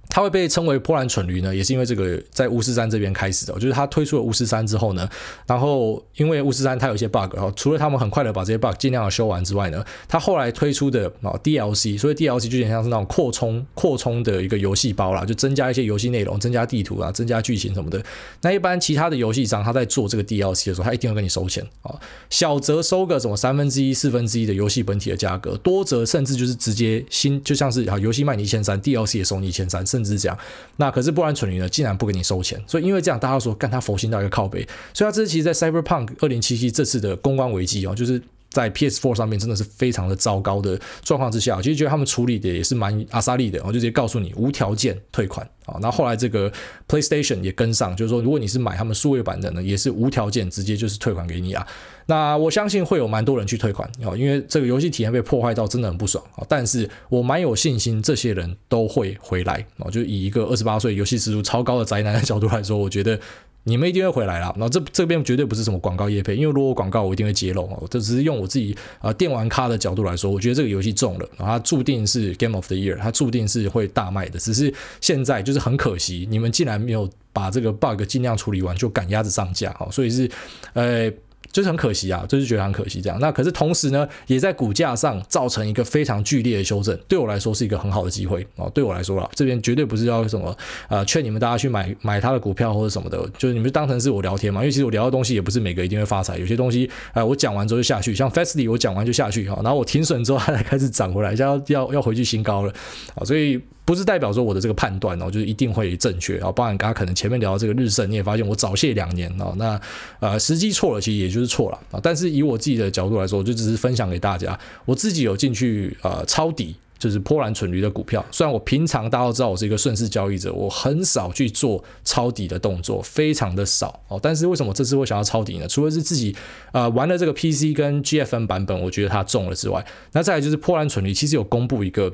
[0.08, 5.08] 它会被称为波兰蠢驴呢，也是因为这个在巫师三这边开始的，就是他推出了巫师三之后呢，
[5.46, 18.02] 然后因为巫师三它有一些 bug，然后除了他们很快的把这些 bug 尽量的修完之外呢，它后来推出的啊 DLC，所以 DLC 就有点像是那种扩充扩充的一个游戏包啦，就增加一些游戏内容，增加地图啊，增加剧情什么的。
[18.42, 21.98] 那一般其他的游戏商他在做这个 DLC 的时候，他一定会跟你收钱啊，
[22.30, 30.36] 小则收个什么三分之一、四分之一的游戏本体的价格，多则甚至就是直接新就像是啊游戏卖你一千三，DLC 也收你一千三，甚至是这样，
[30.76, 38.20] 那可是波兰蠢驴呢，竟然不给你收钱，所以因为这样，大家说干他佛心到一个靠背，所以他这次其实，在 Cyberpunk 二零七七这次的公关危机哦，就是。
[38.54, 45.76] 在 PS4 上面真的是非常的糟糕的状况之下，其实觉得他们处理的也是蛮阿萨利的，我就直接告诉你无条件退款啊。
[45.80, 46.50] 那后来这个
[46.88, 51.66] PlayStation 也跟上，就是说如果你是买他们数位版的呢，也是无条件直接就是退款给你啊。
[52.06, 56.46] 那我相信会有蛮多人去退款啊，因为这个游戏体验被破坏到真的很不爽啊。
[56.48, 63.18] 但是我蛮有信心这些人都会回来啊，就以一个二十八岁游戏时数超高的宅男的角度来说，我觉得。
[63.64, 80.30] 你们一定会回来啦，然后这这边绝对不是什么广告业配，因为如果广告我一定会揭露哦，这只是用我自己啊电玩咖的角度来说，我觉得这个游戏中了，然后它注定是 Game of the Year，它注定是会大卖的，只是现在就是很可惜，你们竟然没有把这个 bug 尽量处理完就赶鸭子上架，好，所以是
[80.74, 81.10] 呃。
[81.54, 83.16] 就是很可惜啊，就是觉得很可惜这样。
[83.20, 86.98] 那可是同时呢，也在股价上造成一个非常剧烈的修正。
[87.06, 88.68] 对我来说是一个很好的机会哦。
[88.74, 90.54] 对我来说啦，这边绝对不是要什么
[90.88, 94.62] 呃劝你们大家去买买他的股票或者什么的，就是你们当成是我聊天嘛。
[94.62, 102.72] 因为其实我聊的东西也不是每个一定会发财，有些东西呃我讲完之后就下去，像 Fastly 我讲完就下去哈，然后我停损之后它才开始涨回来，要要要回去新高了
[103.14, 103.60] 啊，所以。
[103.84, 106.50] 不是代表说我的这个判断哦，就是一定会正确啊。
[106.50, 109.54] 包含刚刚可能前面聊到这个日盛，你也发现我早泄两年哦。
[109.58, 109.78] 那
[110.20, 112.00] 呃时机错了，其实也就是错了啊。
[112.02, 118.24] 但是以我自己的角度来说，我就只是分享给大家，我自己有进去呃抄底，就是波兰蠢驴的股票。
[118.30, 124.18] 虽然我平常大家都知道我是一个顺势交易者，我很少去做抄底的动作，非常的少哦。
[124.22, 125.68] 但是为什么这次我想要抄底呢？
[125.68, 126.34] 除了是自己
[126.72, 132.10] 呃玩了这个 PC 跟 GFN 版本，我觉得它中了之外，那再来就是波兰蠢驴其实有公布一个。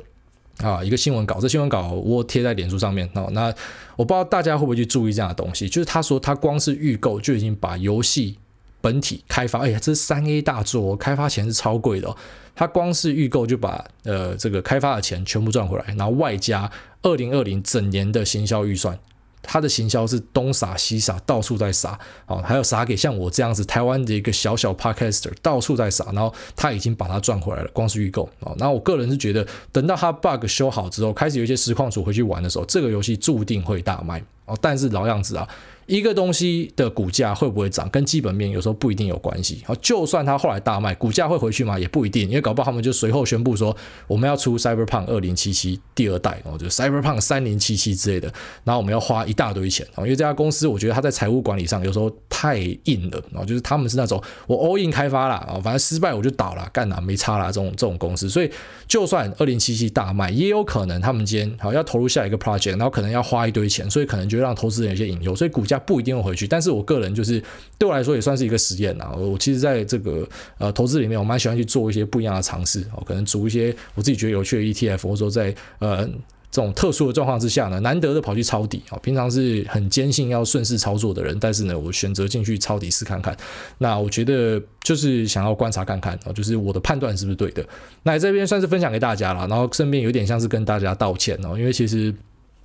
[0.62, 3.08] 啊，一个新闻稿，这新闻稿我贴在脸书上面。
[3.14, 3.52] 哦，那
[3.96, 8.38] 我不知道大家会不会去注意这样的东西，就是他说他光是预购就已经把游戏
[8.80, 12.16] 本体开发，哎呀，这是三 A 大作，开发钱是超贵的哦。
[12.54, 16.70] 他光是预购就把呃这个开发的钱全部赚回来，然后外加
[17.02, 18.98] 二零二零整年的行销预算
[19.42, 28.54] 他的行销是东撒西撒，到处在撒，哦，还有撒给像我这样子台湾的一个小小 podcaster，到处在撒，然后他已经把它赚回来了，光是预购哦。
[28.58, 34.56] 那我个人是觉得，等到他 bug 修好之后，开始有一些实况组回去玩的时候，这个游戏注定会大卖哦。
[34.60, 35.48] 但是老样子啊。
[35.90, 39.60] 一个东西的股价会不会涨，跟基本面有时候不一定有关系。
[39.66, 41.76] 好，就算它后来大卖，股价会回去吗？
[41.76, 43.76] 也不一定，因为搞不好他们就随后宣布说，
[44.06, 49.84] 我们要出 Cyberpunk 二零七七第二代，哦，就 Cyberpunk 三零七七之类的，然后我们要花一大堆钱。
[49.96, 58.28] 因为这家公司，我觉得它在财务管理上有时候太硬了，然就是他们是那种我 all in 开发啦，啊，反正失败我就倒了，干哪没差啦，这种这种公司。
[58.28, 58.48] 所以，
[58.86, 65.79] 就算二零七七大卖，也有可能他们今天好要投入下一个 project，然后可能要花一堆钱，所以可能就让投资人有些隐忧，所以股价。
[65.86, 67.42] 不一定会回去，但是我个人就是
[67.78, 69.10] 对我来说也算是一个实验呐。
[69.16, 76.08] 我其实在这个呃投资里面，我蛮喜欢去做一些不一样的尝试哦，可能组一些我自己觉得有趣的 ETF，或者说在呃
[76.52, 78.98] 这种特殊的状况之下呢，难得的跑去抄底啊。
[79.02, 83.36] 平常是很坚信要顺势操作的人，但是呢，我选择进去抄底试看看。
[83.78, 87.64] 那我觉得就是想要观察看看啊，就是我的判断是不是对的。
[88.02, 92.12] 那这边算是分享给大家了，然后顺便有点像是跟大家道歉哦，因为其实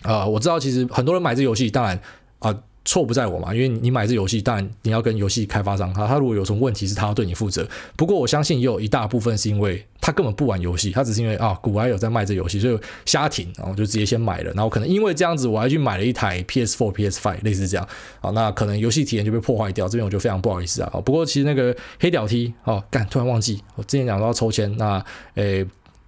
[0.02, 2.00] 啊、呃，我知道其实很多人买这游戏，当然
[2.40, 2.58] 啊。
[2.86, 7.68] 错不在我嘛，因为你买这游戏，当然你要跟游戏开发商，他他如果有什么问题，是他要对你负责。
[7.98, 17.88] 不过我相信也有一大部分是因为他根本不玩游戏，他只是因为啊，股癌有在卖这游戏，所以瞎停，然后就直接先买了，然后可能因为这样子，我还去买了一台 PS4、PS5，类似这样
[18.22, 20.90] 啊，那可能游戏体验就被破坏掉，这边我就非常不好意思啊。
[21.04, 25.66] 不过其实那个黑屌 T 哦，干突然忘记，我之前讲到抽签，那诶。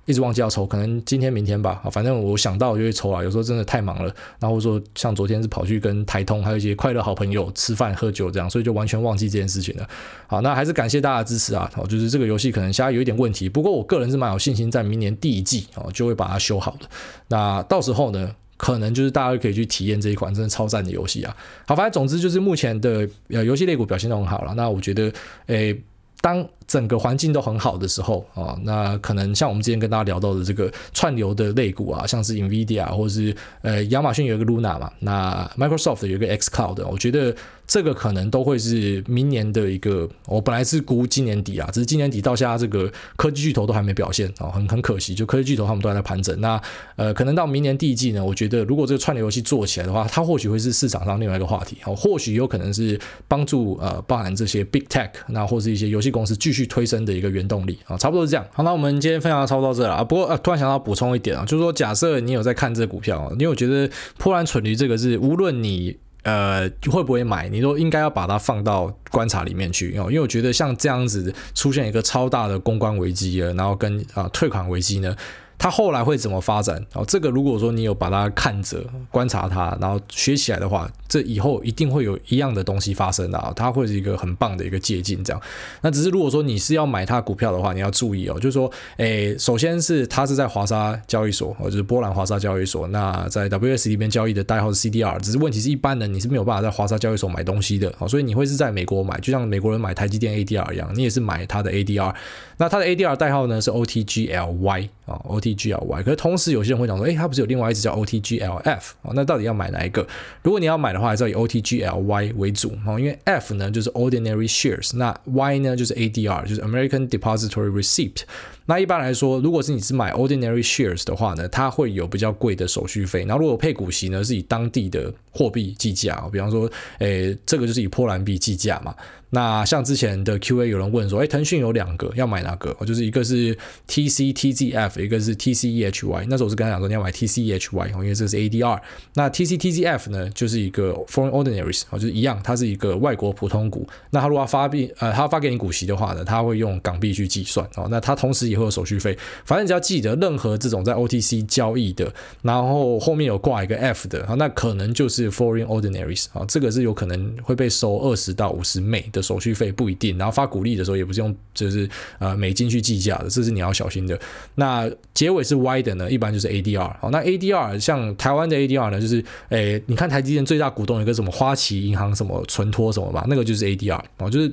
[0.08, 1.84] 一直忘记要抽，可能今天明天吧。
[1.92, 3.22] 反正我想到就会抽啊。
[3.22, 9.86] 有时候真的太忙了，然后说像昨天是跑去跟台通还有一些快乐好朋友吃饭喝酒这样，所以就完全忘记这件事情了。
[10.26, 11.70] 好，那还是感谢大家的支持啊。
[11.90, 16.88] 就是这个游戏可能现在有一点问题，不过我个人是蛮有信心，在明年第一季哦就会把它修好的。
[17.28, 21.36] 那到时候呢，可能就是大家可以去体验这一款真的超赞的游戏啊。
[21.66, 24.54] 好，反正总之就是目前的呃游戏类股表现都很好了。
[24.56, 25.12] 那我觉得，
[25.48, 25.78] 诶。
[26.20, 37.36] 当整个环境都很好的时候啊，那可能像我们之前跟大家聊到的这个串流的类股啊，像是 NVIDIA 或者是呃亚马逊有一个 Luna 嘛，那 Microsoft 有一个 X Cloud，我觉得。
[37.68, 46.40] 这个可能都会是明年的一个，我本来是估今年底啊，只是今年底到现在这个科技巨头都还没表现啊，很很可惜，就科技巨头他们都还在盘整。
[46.40, 46.58] 那
[46.96, 58.46] 呃，可能到明年第一季呢，我觉得如果这个串流游戏做起来的话，它或许会是市场上另外一个话题，哦，或许有可能是帮助呃，包含这些 Big Tech，那或是一些游戏公司继续去推升的一个原动力啊，差不多是这样。
[58.54, 60.04] 好，那我们今天分享就差不多到这了啊。
[60.04, 65.98] 不过呃，突然想到补充一点啊，就是说假设你有在看这股票，因为我觉得波兰蠢驴这个是无论你。
[66.24, 67.48] 呃，会不会买？
[67.48, 75.16] 你都应该要把它放到观察里面去，因为我觉得像这样子出现一个超大的公关危机了，然后跟啊、退款危机呢，
[75.60, 76.84] 它后来会怎么发展？
[76.94, 85.22] 哦，这个如果说你有把它看着观察它，然后学起来的话，这以后一定会有一样的东西发生的啊，它会是一个很棒的一个借鉴。
[85.24, 85.42] 这样，
[85.82, 102.14] 那只是如果说你是要买它股票的话，你要注意哦，就是说，诶，首先是它是在华沙交易所，或者是波兰华沙交易所，那在 WS 里边交易的代号是 CDR，只是问题是一般人你是没有办法在华沙交易所买东西的，哦所以你会是在美国买，就像美国人买台积电 ADR 一样，你也是买它的 ADR，
[102.58, 110.06] 那它的 ADR 代号呢是 OTGLY 啊，OT，OTGLY，可是同时有些人会讲说，诶，它不是有另外一只叫 OTGLF 啊，那到底要买哪一个？
[110.44, 118.22] 如果你要买的话，还是要以 OTGLY 为主哦，因为 F 呢就是 Ordinary Shares，那 Y 呢就是 ADR，就是 American Depository Receipt。
[118.70, 123.24] 那一般来说，如果是你是买 Ordinary Shares 的话呢，它会有比较贵的手续费。
[123.26, 128.96] 然后如果配股息呢，是以当地的货币计价，比方说，诶，这个就是以波兰币计价嘛。
[129.30, 132.74] 那像之前的 Q&A 有人问说，诶，腾讯有两个，要买哪个？
[132.80, 133.54] 哦就是一个是
[133.86, 136.26] TCTZF，一个是 TCEHY。
[136.30, 138.80] 那时候我是跟他讲说，你要买 TCEHY，因为这是 ADR。
[139.16, 143.86] 那 TCTZF 呢，就是一个 Foreign Ordinaries，就是一样，它是一个外国普通股。
[144.12, 147.86] 那他如果要发币，呃，他发给你股息的话呢，他会用港币去计算哦。
[147.92, 152.10] 那他同时也会有手续费，反正你只要记得，任何这种在 OTC 交易的，
[152.42, 160.18] 然后后面有挂一个 F 的，那可能就是 Foreign Ordinaries 啊，这个是有可能会被收二十到五十美的手续费，不一定。
[160.18, 164.20] 然后发股利的时候也不是用就是呃美金去计价的，这是你要小心的。
[164.56, 166.96] 那结尾是 Y 的呢，一般就是 ADR。
[167.00, 174.52] 好，那 ADR 像台湾的 ADR 呢，就是诶，你看台积电最大股东有个什么花旗银行什么存托什么吧，那个就是 ADR 哦，就是。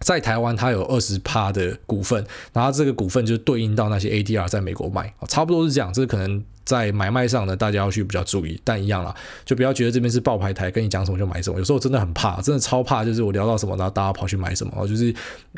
[0.00, 5.92] 在台湾，它有二十趴的股份，然后这个股份就对应到那些 ADR 在美国卖，差不多是这样。
[5.92, 8.60] 这个可能在买卖上呢，大家要去比较注意。
[8.62, 9.14] 但一样啦，
[9.46, 11.58] 就不要觉得这边是报牌台，跟你讲什么就买什么。
[11.58, 14.86] 有时候真的很怕，真的超怕，就是我聊到什么，然后大家跑去买什么。
[14.86, 15.14] 就是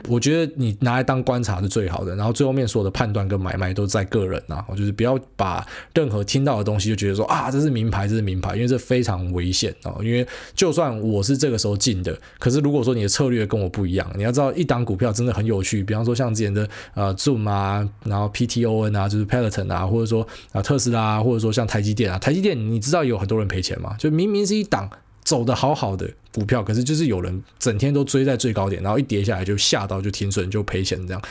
[0.07, 4.65] 我觉得你拿来当观察是最好的，然后最后面所有的判断跟买卖都在个人啊。
[4.77, 9.97] 就是不要把任何听到的东西就觉得说啊，这是名牌，这是名牌，因为这非常危险啊。
[10.01, 15.83] 因为就算我是这个时候进的，可是如果说你的策略跟我不一样，你要知道一档股票真的很有趣。
[15.83, 23.95] 比方说像之前的呃 Zoom 啊，然后 PTON 啊，就是 Peloton 啊，或者说啊特斯拉，啊或者说像台积电啊，台积电你知道有很多人赔钱吗？
[23.99, 24.91] 就明明是一档
[25.31, 31.23] 走得好好的股票，可是就是有人整天都追在最高点，然后一跌下来就吓到就停损就赔钱这样。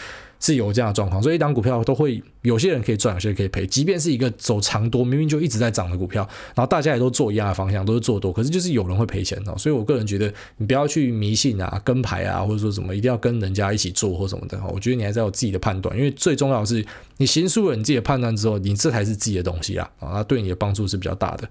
[0.42, 3.68] 是有这样的状况，所以一档股票都会有些人可以赚，有些人可以赔。
[3.68, 9.54] 即便是一个走长多，明明就一直在涨的股票，然后大家也都做一样的方向，都是做多，可是就是有人会赔钱哦。
[9.58, 14.58] 所以我个人觉得，你不要去迷信啊、跟牌啊，或者说什么一定要跟人家一起做或什么的。
[14.74, 16.86] 我觉得你还是要有自己的判断，因为最重要是
[17.18, 21.50] 你行输了你自己的判断之后，你这才是自己的东西啊，啊，那对你的帮助是比较大的。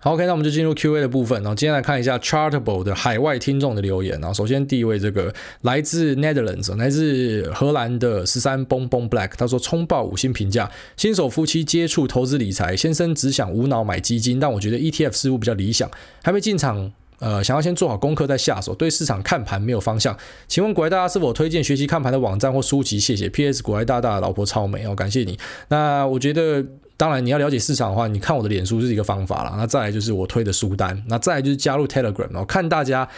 [0.00, 1.42] 好，OK，那我们就进入 Q&A 的部分。
[1.42, 4.12] 然后今天来看一下 Chartable 的海外听众的留言。
[4.20, 15.90] 然后首先第一位，这个来自 Netherlands，来自荷兰的十三 Bong Bong Black，他说冲爆五星评价，新手夫妻接触投资理财，先生只想无脑买基金，但我觉得 ETF 似乎比较理想，
[16.22, 16.92] 还没进场。
[17.18, 23.00] 呃，想要先做好功课再下手，对市场看盘没有方向，请问股癌大大是否推荐学习看盘的网站或书籍？
[23.00, 23.28] 谢谢。
[23.28, 23.60] P.S.
[23.60, 25.36] 股癌大大的老婆超美哦，感谢你。
[25.66, 26.64] 那我觉得。
[26.98, 29.54] 当然，你要了解市场的话，你看我的脸书是一个方法啦。
[29.56, 32.44] 那再来就是我推的书单，那再来就是加入 Telegram 哦。
[32.44, 33.08] 看大家，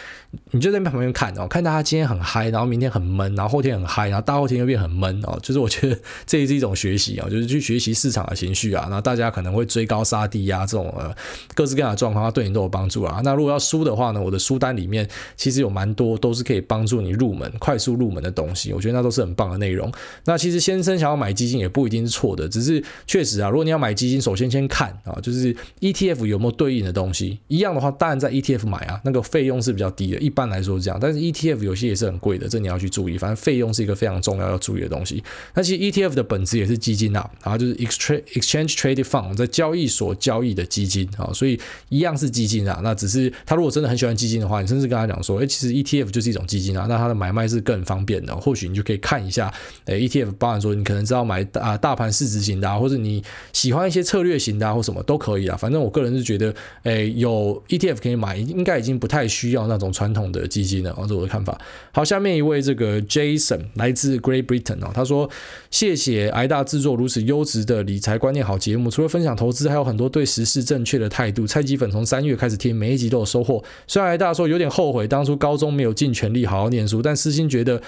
[0.51, 5.35] 你就在旁边看哦，看大家今天很嗨，然后明天很闷，然后后天很嗨，然后大后天又变很闷哦。
[5.41, 8.85] 就是我觉得这也是一种学习啊，就是去学习市场的情绪啊。
[8.87, 11.11] 那大家可能会追高杀低啊，这种呃
[11.55, 13.19] 各式各样的状况，它对你都有帮助啊。
[13.23, 19.91] 那如果要书的话呢，我的书单里面其实有蛮多都是可以帮助你入门、快速入门的东西，我觉得那都是很棒的内容。
[20.25, 24.51] 那其实先生想要买基金也不一定是错的，只是确实啊，如果你要买基金，首先。
[24.51, 30.99] 先看啊，就是 ETF 有没有对应的东西，一样的话，当然在 ETF 买啊，那个费用是比较低的，一般来说是这样。
[31.01, 33.17] 但是 ETF 有些也是很贵的，这你要去注意。
[33.17, 35.23] 反正费用是一个非常重要要注意的东西。
[35.53, 41.57] 那其实 ETF 的本质也是基金啊，然后就是 Exchange Traded Fund 在交易所交易的基金啊，所以
[41.87, 42.81] 一样是基金啊。
[42.83, 48.35] 那只是他如果真的很喜欢基金的话，你甚至跟他讲说，哎，其实 ETF 就是一种基金啊，那它的买卖是更方便的。
[48.35, 49.53] 或许你就可以看一下，
[49.85, 53.23] 哎，ETF，包含说你可能知道买啊大盘市值型的，啊，或者你
[53.61, 61.55] 喜欢一些策略型的或什么都可以啊，反正我个人是觉得，诶，有 ETF 可以买，应该已经不太需要那种传统的基金了，这是我的看法。
[61.91, 65.29] 好，下面一位这个 Jason 来自 Great Britain 哦，他说
[65.69, 71.45] 谢谢癌大制作如此优质的理财观念好节目，除了分享投资，还有很多对时事正确的态度。
[71.45, 73.63] 菜鸡粉从三月开始听，每一集都有收获。
[73.85, 77.79] 虽然癌大说有点后悔当初高中没有尽全力好好念书，但私心觉得。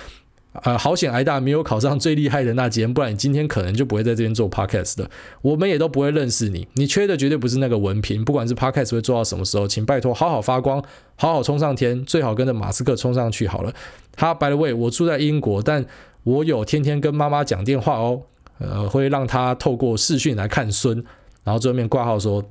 [0.62, 5.10] 呃，好险，挨大没有考上最厉害的那间，不然你今天可能就不会在这边做 podcast 的，
[5.42, 6.68] 我们也都不会认识你。
[6.74, 10.84] 你缺的绝对不是那个文凭，不管是 podcast 会做到什么时候，请拜托好好发光，
[11.16, 13.74] 好好冲上天，最好跟着马斯克冲上去好了。
[14.16, 15.84] 他 by the way，我住在英国，但
[16.24, 18.22] 我有天天跟妈妈讲电话哦，
[18.60, 21.04] 呃，会让他透过视讯来看孙，
[21.44, 22.44] 然后最后面挂号说。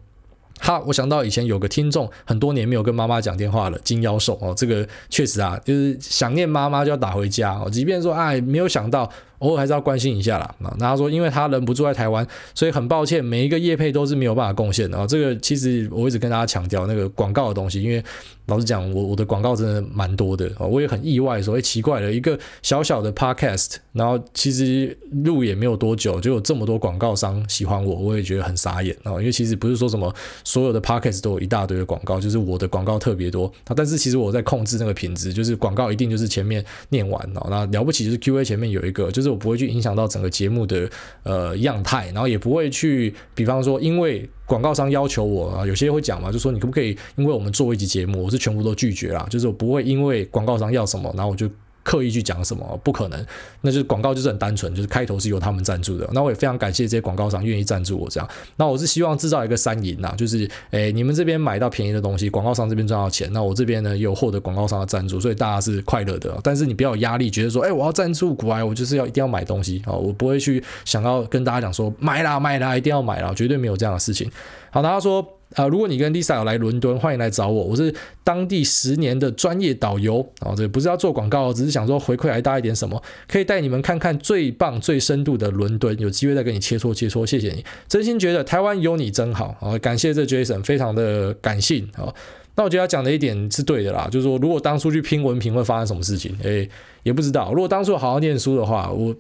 [0.63, 9.11] 哈，我想到以前有个听众很多年没有跟妈妈讲电话了，金妖兽哦，这个确实啊，就是想念妈妈就要打回家哦，即便说哎，没有想到。
[9.43, 10.55] 偶尔还是要关心一下啦。
[10.59, 15.07] 那他说，因为他人不住在台湾，所以很抱歉，每一个业配都是没有办法贡献的啊。
[15.07, 18.03] 这个其实我一直跟大家强调那个广告的东西，因为
[18.47, 20.65] 老实讲，我我的广告真的蛮多的啊。
[20.65, 29.13] 我也很意外，所以奇怪了，一个小小的 podcast，然后其实录也没有多久，就有这么多广告商喜欢我，我也觉得很傻眼啊。
[29.15, 33.75] 因为其实不是说什么所有的 podcast 都有一大堆的广告，就是我的广告特别多啊。
[33.75, 39.32] 但是其实我在控制那个品质，就是广告一定就是前面念完啊，那了不起就是 Q&A 前面有一个，就是。
[39.33, 40.89] 我不会去影响到整个节目的
[41.25, 51.51] 呃样态，然后也不会去，比方说，因为广告商要求我啊，有些会讲嘛，就说你可不可以，因为我们做一集节目，我是全部都拒绝啦，就是我不会因为广告商要什么，然后我就。
[51.83, 53.27] 刻意去讲什么不可能，
[53.61, 56.09] 那就是广告就是很单纯，就是开头是由他们赞助的。
[56.13, 58.29] 那我也非常感谢这些广告商愿意赞助我这样。
[58.57, 66.39] 那我是希望制造一个三赢呐，就是诶你们这边买到便宜的东西，广告商这边赚到钱，那我这边呢也有获得广告商的赞助，所以大家是快乐的。
[66.43, 74.31] 但是你不要有压力，觉得说诶我要赞助股癌，我就是要一定要买东西啊，我不会去想要跟大家讲说买啦买啦一定要买啦，绝对没有这样的事情。
[74.71, 75.27] 好，大家说。
[75.55, 80.21] 啊、如果你跟 Lisa 有来伦敦，欢迎来找我，我是当地十年的专业导游。
[80.41, 92.13] 啊、哦，这不是要做广告，只是想说回馈来大一点什么，可以带你们看看最棒、最深度的伦敦，有机会再跟你切磋切磋，谢谢你，真心觉得台湾有你真好啊、感谢这 Jason，非常的感性啊、
[92.57, 96.69] 那我觉得他讲的一点是对的啦，就是说如果当初去拼文凭会发生什么事情，诶，
[97.03, 99.15] 也不知道，如果当初好好念书的话，我。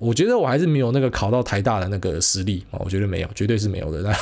[0.00, 4.02] 我觉得我还是没有那个考到台大的那个实力啊，我觉得没有，绝对是没有的。
[4.02, 4.14] 那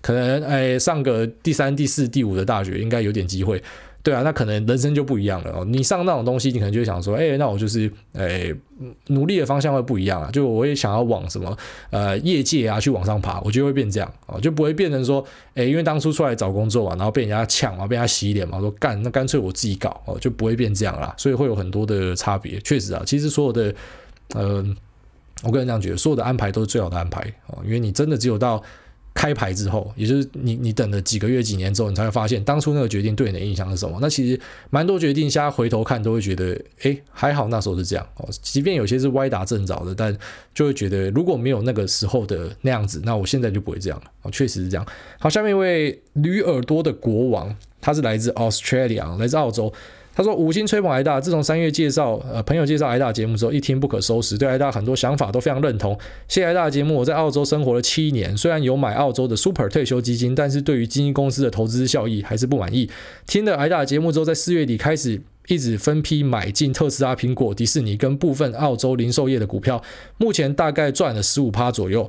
[0.00, 3.62] 可能哎，上个第三、第四、第五的大学应该有点机会。
[4.04, 5.64] 对啊，那可能人生就不一样了哦。
[5.64, 8.52] 你上那种东西，你可能就会想说，哎，那我就是哎，
[9.06, 10.28] 努力的方向会不一样啊。
[10.32, 11.56] 就我也想要往什么
[11.90, 21.14] 呃业界啊去往上爬，我觉得会变这样啊，就不会变成说，哎，因为当初出来找工作嘛，然后被人家抢嘛，被人家洗脸嘛，说干，那干脆我自己搞哦，就不会变这样啦。
[21.16, 22.58] 所以会有很多的差别。
[22.62, 23.72] 确实啊，其实所有的，
[24.34, 24.76] 嗯、呃，
[25.42, 28.62] 我个人这样觉得，所有的安排都是最好的安排哦，因为你真的只有到。
[29.14, 33.98] 开牌之后，也就是你你等了几个月几年之后，你才会发现当初那个决定对你的印象是什么。
[34.00, 38.26] 那其实蛮多决定，现在回头看都会觉得，哎，还好那时候是这样哦。
[38.40, 40.16] 即便有些是歪打正着的，但
[40.54, 44.10] 就会觉得如果没有那个时候的那样子，那我现在就不会这样了。
[44.22, 44.86] 哦，确实是这样。
[45.20, 49.70] 好，下面一位驴耳朵的国王，他是来自 Australia，来自澳洲。
[50.14, 55.98] 他说：“五星吹捧癌大，自从三月介绍呃朋友介绍癌大节目之后，一听不可收拾，对癌大很多想法都非常认同。
[56.28, 62.90] 谢谢癌大的节目，我在澳洲生活了七年，虽然有买澳洲的 Super 退休基金，但是对于基金公司的投资效益还是不满意。
[63.26, 69.82] 听了癌大的节目之后，在四月底开始一直分批买进特斯拉、苹果、迪士尼跟部分澳洲零售业的股票，
[70.18, 72.02] 目前大概赚了十五趴左右。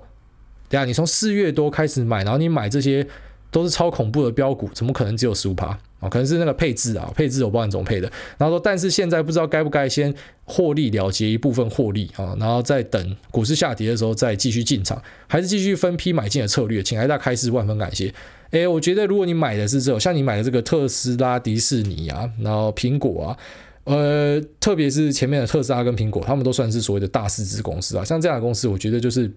[0.67, 3.07] 等下，你从四月多开始买，然后你买这些
[3.49, 5.79] 都是超恐怖的标股，怎么可能只有十五趴？”
[6.09, 8.11] 可能是那个配置啊，配置我不知道你怎么配的。
[8.37, 10.13] 然后说，但是现在不知道该不该先
[10.45, 16.81] 获利了结一部分获利啊，然后再等股市下跌的时候再继续进场，还是继续分批买进的策略？
[16.81, 18.13] 请癌大开示，万分感谢。
[18.51, 23.37] 诶，我觉得如果你买的是这种，像你买的这个特斯拉、迪士尼啊，然后苹果啊，
[23.85, 28.03] 呃，特别是前面的特斯拉跟苹果，他们都算是所谓的大市值公司啊。
[28.05, 29.31] 像这样的公司，我觉得就是。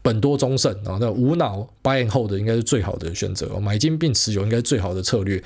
[0.00, 5.40] 本多终胜啊，那无脑 buy and hold 的应该是最好的选择，买进并持有应该是最好的策略。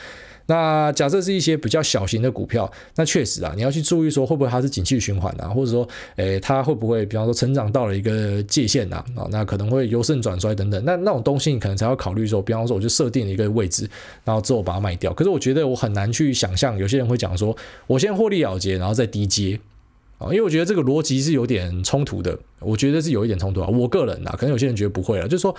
[0.46, 5.86] 那假设是一些比较小型的股票，那确实啊，你要去注意说会不会它是景气循环啊，或者说，
[6.16, 10.82] 诶，它会不会比方说成长到了一个界限啊，啊，那可能会由盛转衰等等。
[10.84, 13.88] 那那种东西你可能才要考虑说，比方说我就设定了一个位置，
[14.24, 15.12] 然后之后把它卖掉。
[15.12, 19.58] 可是我觉得我很难去想象，有些人会讲说，我先获利了结，然后再低接。
[20.18, 23.68] 啊，因为我觉得这个逻辑是有点冲突的，我觉得是有一点冲突啊。
[23.68, 25.54] 我个人啊，可能有些人觉得不会了，就是说，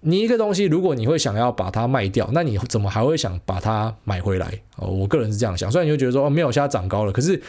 [0.00, 4.46] 你一个东西，如果你会想要把它卖掉，那你怎么还会想把它买回来？
[4.76, 5.70] 哦，我个人是这样想。
[5.70, 7.40] 虽然你会觉得说，哦，没有，现在涨高了，可是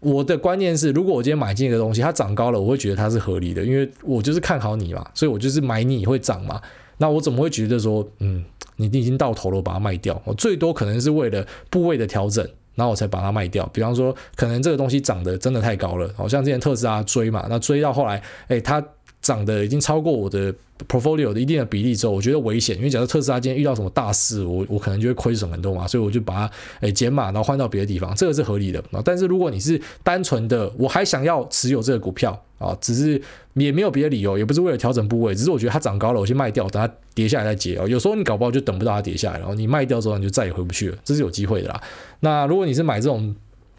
[0.00, 6.60] 我的观念是，如果我今天买进一个东西，它涨高了，我会觉得它是合理的，因为我就是看好你嘛，所以我就是买你会涨嘛。
[6.98, 8.44] 那我怎么会觉得说，嗯，
[8.76, 10.20] 你已经到头了，把它卖掉？
[10.24, 12.46] 我最多可能是为了部位的调整。
[12.76, 13.64] 然后我才把它卖掉。
[13.72, 18.84] 比方说，可能这个东西涨得真的太高了，好像之前特斯拉追嘛，那追到后来，哎，它
[19.24, 20.54] 涨得已经超过我的
[20.86, 26.50] portfolio 的一定的比例之后，我觉得危险，因为假设特斯拉今天遇到什么大事，我我可能就会亏损很多嘛，所以我就把它
[26.80, 29.00] 诶减码，然后换到别的地方，这个是合理的啊。
[29.02, 33.18] 但是如果你是单纯的，我还想要持有这个股票啊，只是
[33.54, 37.86] 也没有别的理由，也不是为了调整部位，只是我觉得它涨高了，我先卖掉，等它跌下来再接啊。
[37.88, 41.80] 有时候你搞不好就等不到它跌下来，然后你卖掉之后你就再也回不去了，这是有机会的啦。
[42.20, 43.34] 那如果你是买这种，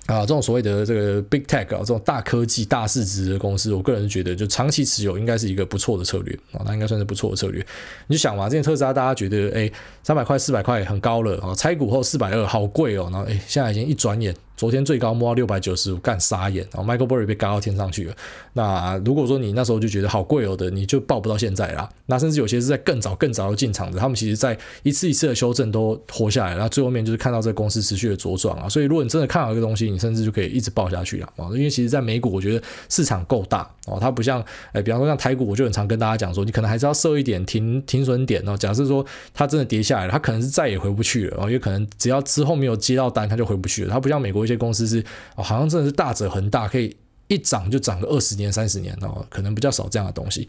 [0.08, 7.66] 啊，这种所谓的这个 big tech 啊，这种大科技、大市值的公司，我个人觉得就长期持有应该是一个不错的策略啊，那应该算是不错的策略。
[8.08, 9.72] 你就想嘛，这件特斯拉大家觉得哎，
[10.03, 14.36] 三百块、四百块很高了啊，拆股后四百二好贵哦，然后哎，现在已经一转眼。
[14.58, 18.16] 昨天最高摸到六百九十五，干傻眼，然后 Michael Burry 被嘎到天上去了。
[18.53, 21.89] 那如果说你那时候就觉得好贵哦的，你就抱不到现在啦。
[22.06, 28.70] 那甚至有些是在更早更早就进场的，他们其实在一次一次的修正都活下来，然后最后面就是看到这个公司持续的茁壮啊。
[28.70, 31.49] 所以如果你真的看好一个东西，你甚至就可以一直抱下去了啊。
[31.51, 38.56] 因为其实，在美股我觉得市场够大哦，它不像哎，比方说像台股，我就很常跟大家讲说，你可能还是要设一点停停损点哦。
[38.56, 43.91] 假设说它真的跌下来了，它可能是再也回不去了，因为可能只要之后没有接到单，它就回不去了。
[43.91, 45.04] 它不像美国有些公司是。
[45.36, 46.96] 哦，好像真的是大者恒大，可以
[47.28, 50.48] 一涨就涨个二十年、三十年哦，可能比较少这样的东西。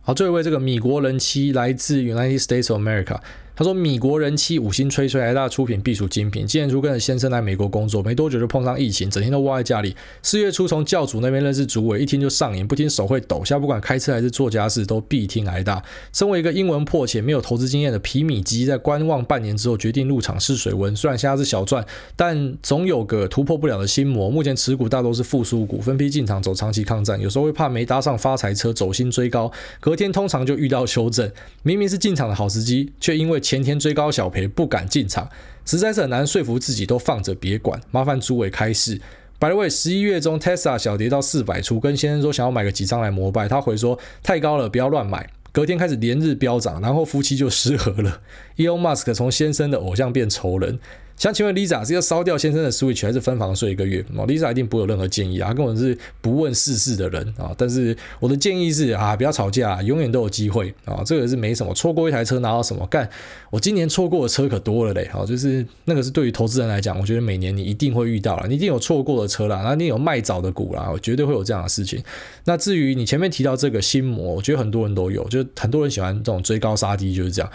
[0.00, 3.18] 好，最后一位这个米国人妻来自 United States of America。
[3.56, 6.44] 他说：“米国人妻五星吹吹，挨大出品必属精品。
[6.44, 9.94] 今年初跟着先生来美国工作，没多久就碰上疫情，整天都窝在家里。
[10.22, 13.44] 四月初从教主那边认识主委，一听就上瘾，不听手会抖。
[13.44, 15.80] 现在不管开车还是做家事，都必听挨大。
[16.12, 20.94] 身为一个英文破且没有投资经验的皮米基，在观望半年之后，决定入场试水温。
[20.96, 21.84] 虽然现在是小赚，
[22.16, 24.28] 但总有个突破不了的心魔。
[24.28, 27.20] 目前持股大多是复苏股，分批进场走长期抗战。
[27.20, 31.30] 有时候会怕没搭上发财车，走心追高，隔天通常就遇到修正。
[31.62, 35.28] 明明是进场的好时机，却因为前天追高小赔不敢进场，
[35.66, 37.78] 实在是很难说服自己，都放着别管。
[37.90, 38.98] 麻烦诸位开示。
[39.38, 45.28] By the way，十一月中 Tesla 小跌到四百出，跟先生说想要买个几张来膜拜，他回说太高了，不要乱买。
[45.52, 48.22] 隔天开始连日飙涨，然后夫妻就失和了。
[48.56, 50.80] Elon Musk 从先生的偶像变仇人。
[51.16, 54.04] 想请问 Lisa 是要烧掉先生的 Switch 还是分房睡一个月？
[54.16, 57.54] 哦，Lisa 一定不会有任何建议啊，他根本是不问世事的人啊。
[57.56, 61.02] 但是我的建议是啊，不要吵架，永远都有机会啊。
[61.06, 62.84] 这个是没什么，错过一台车拿到什么？
[62.88, 63.08] 干，
[63.50, 65.08] 我今年错过的车可多了嘞。
[65.12, 72.02] 好，就是那个是对于投资人来讲，我觉得每年你一定会遇到了，你一定有错过的车啦，那你有卖早的股啦，我绝对会有这样的事情。
[72.44, 77.50] 那至于你前面提到这个心魔，我觉得很多人都有，就很多人喜欢这种追高杀低，就是这样。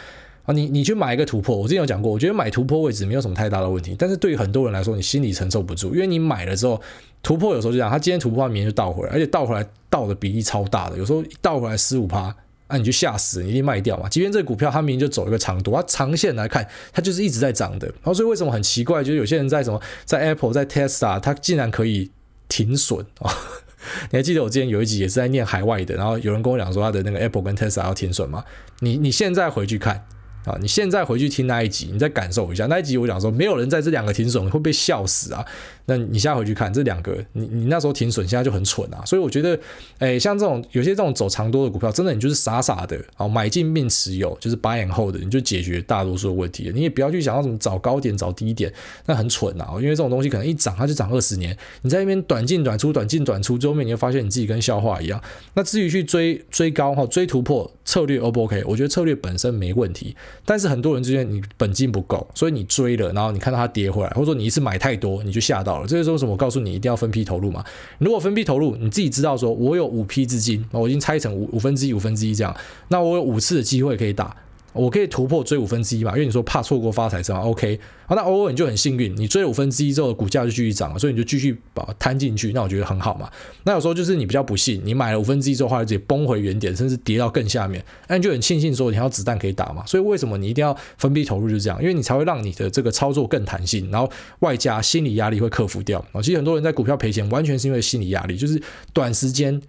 [0.54, 6.82] 你你去买一个突破，我之前有讲过，我觉得买突破位置没有什么太大的问题，但是对于很多人来说，你心里承受不住，因为你买了之后，
[7.22, 12.36] 突破有时候就这样，他今天突破，明天就倒回来，而且倒回来倒的比例超大的，有时候倒回来十五趴，
[12.68, 14.10] 啊，你就吓死，你一定卖掉嘛。
[14.10, 17.88] 即便这股票它明明就走一个长度，它长线来看，它就是一直在涨的。
[17.88, 22.10] 然后所以为什么很奇怪，就是有些人在什么在 Apple 在 Tesla，它竟然可以
[22.48, 23.32] 停损啊？
[24.12, 28.44] 你还记得我之前有一集也是在念海外的，然后有人跟我讲说他的那个 Apple 跟 Tesla 要停损吗？
[28.80, 30.06] 你你现在回去看。
[30.50, 32.98] 啊，你现在回去听那一集，你再感受一下那一集。
[32.98, 35.46] 我讲说，没有人在这两个停损会被笑死啊。
[35.86, 39.04] 那你现在回去看这两个，你你那时候停损，现在就很蠢啊。
[39.06, 39.60] 所以我觉得，
[39.98, 46.72] 哎，像这种有些这种走长多的股票，真的你就是傻傻的啊，买进并持有，就是 buy and hold 的，你就解决大多数的问题。
[46.74, 48.72] 你也不要去想要什么找高点、找低点，
[49.06, 49.68] 那很蠢啊。
[49.78, 55.20] 因为这种东西可能一涨它就涨二十年，你在那边短进短出、短进短出，最后面你会发现你自己跟笑话一样。
[55.56, 58.64] 那至于去追追高哈、追突破策略 O 不 OK？
[58.68, 60.16] 我觉得策略本身没问题，
[60.46, 65.88] 但是很多人之间你本金不够，所以你追了，然后你看到它跌回来，或者说你一次买太多，你就吓到了。
[65.88, 67.64] 这就是为什么我告诉你一定要分批投入嘛？
[67.98, 72.56] 如果分批投入，你自己知道说，我有五批资金，我已经拆成五五分之一、五分之一这样，
[72.88, 74.36] 那我有五次的机会可以打。
[74.74, 76.12] 我可以突破追五分之一嘛？
[76.14, 77.80] 因为你说怕错过发财嘛，OK。
[78.06, 83.30] 好，那偶尔你就很幸运，你追五分之一之后，股价就继续涨了，所以你就继续把它摊进去，那我觉得很好嘛。
[83.66, 89.86] 那有时候就是你比较不幸，你买了五分之一之后，后来直接崩回原点，甚至跌到更下面，那你就很庆幸说你还有子弹可以打嘛。
[89.86, 91.50] 所以为什么你一定要分批投入？
[91.50, 94.10] 就这样，因为你才会让你的这个操作更弹性，然后
[94.40, 96.22] 外加心理压力会克服掉啊。
[96.22, 98.60] 其实很多人在股票赔钱，完全是因为心理压力，就是
[98.94, 99.62] 短时间。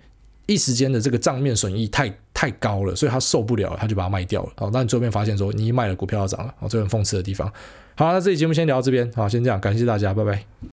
[0.51, 4.48] 一时间的这个账面损益太太高了，所以他受不了，他就把它卖掉了。
[4.57, 7.46] 好，那你最后面发现说，你一卖了股票要涨了，哦，这很讽刺的地方。
[7.94, 10.70] 好，那这期节目先聊到这边，好，先这样，感谢大家，拜拜。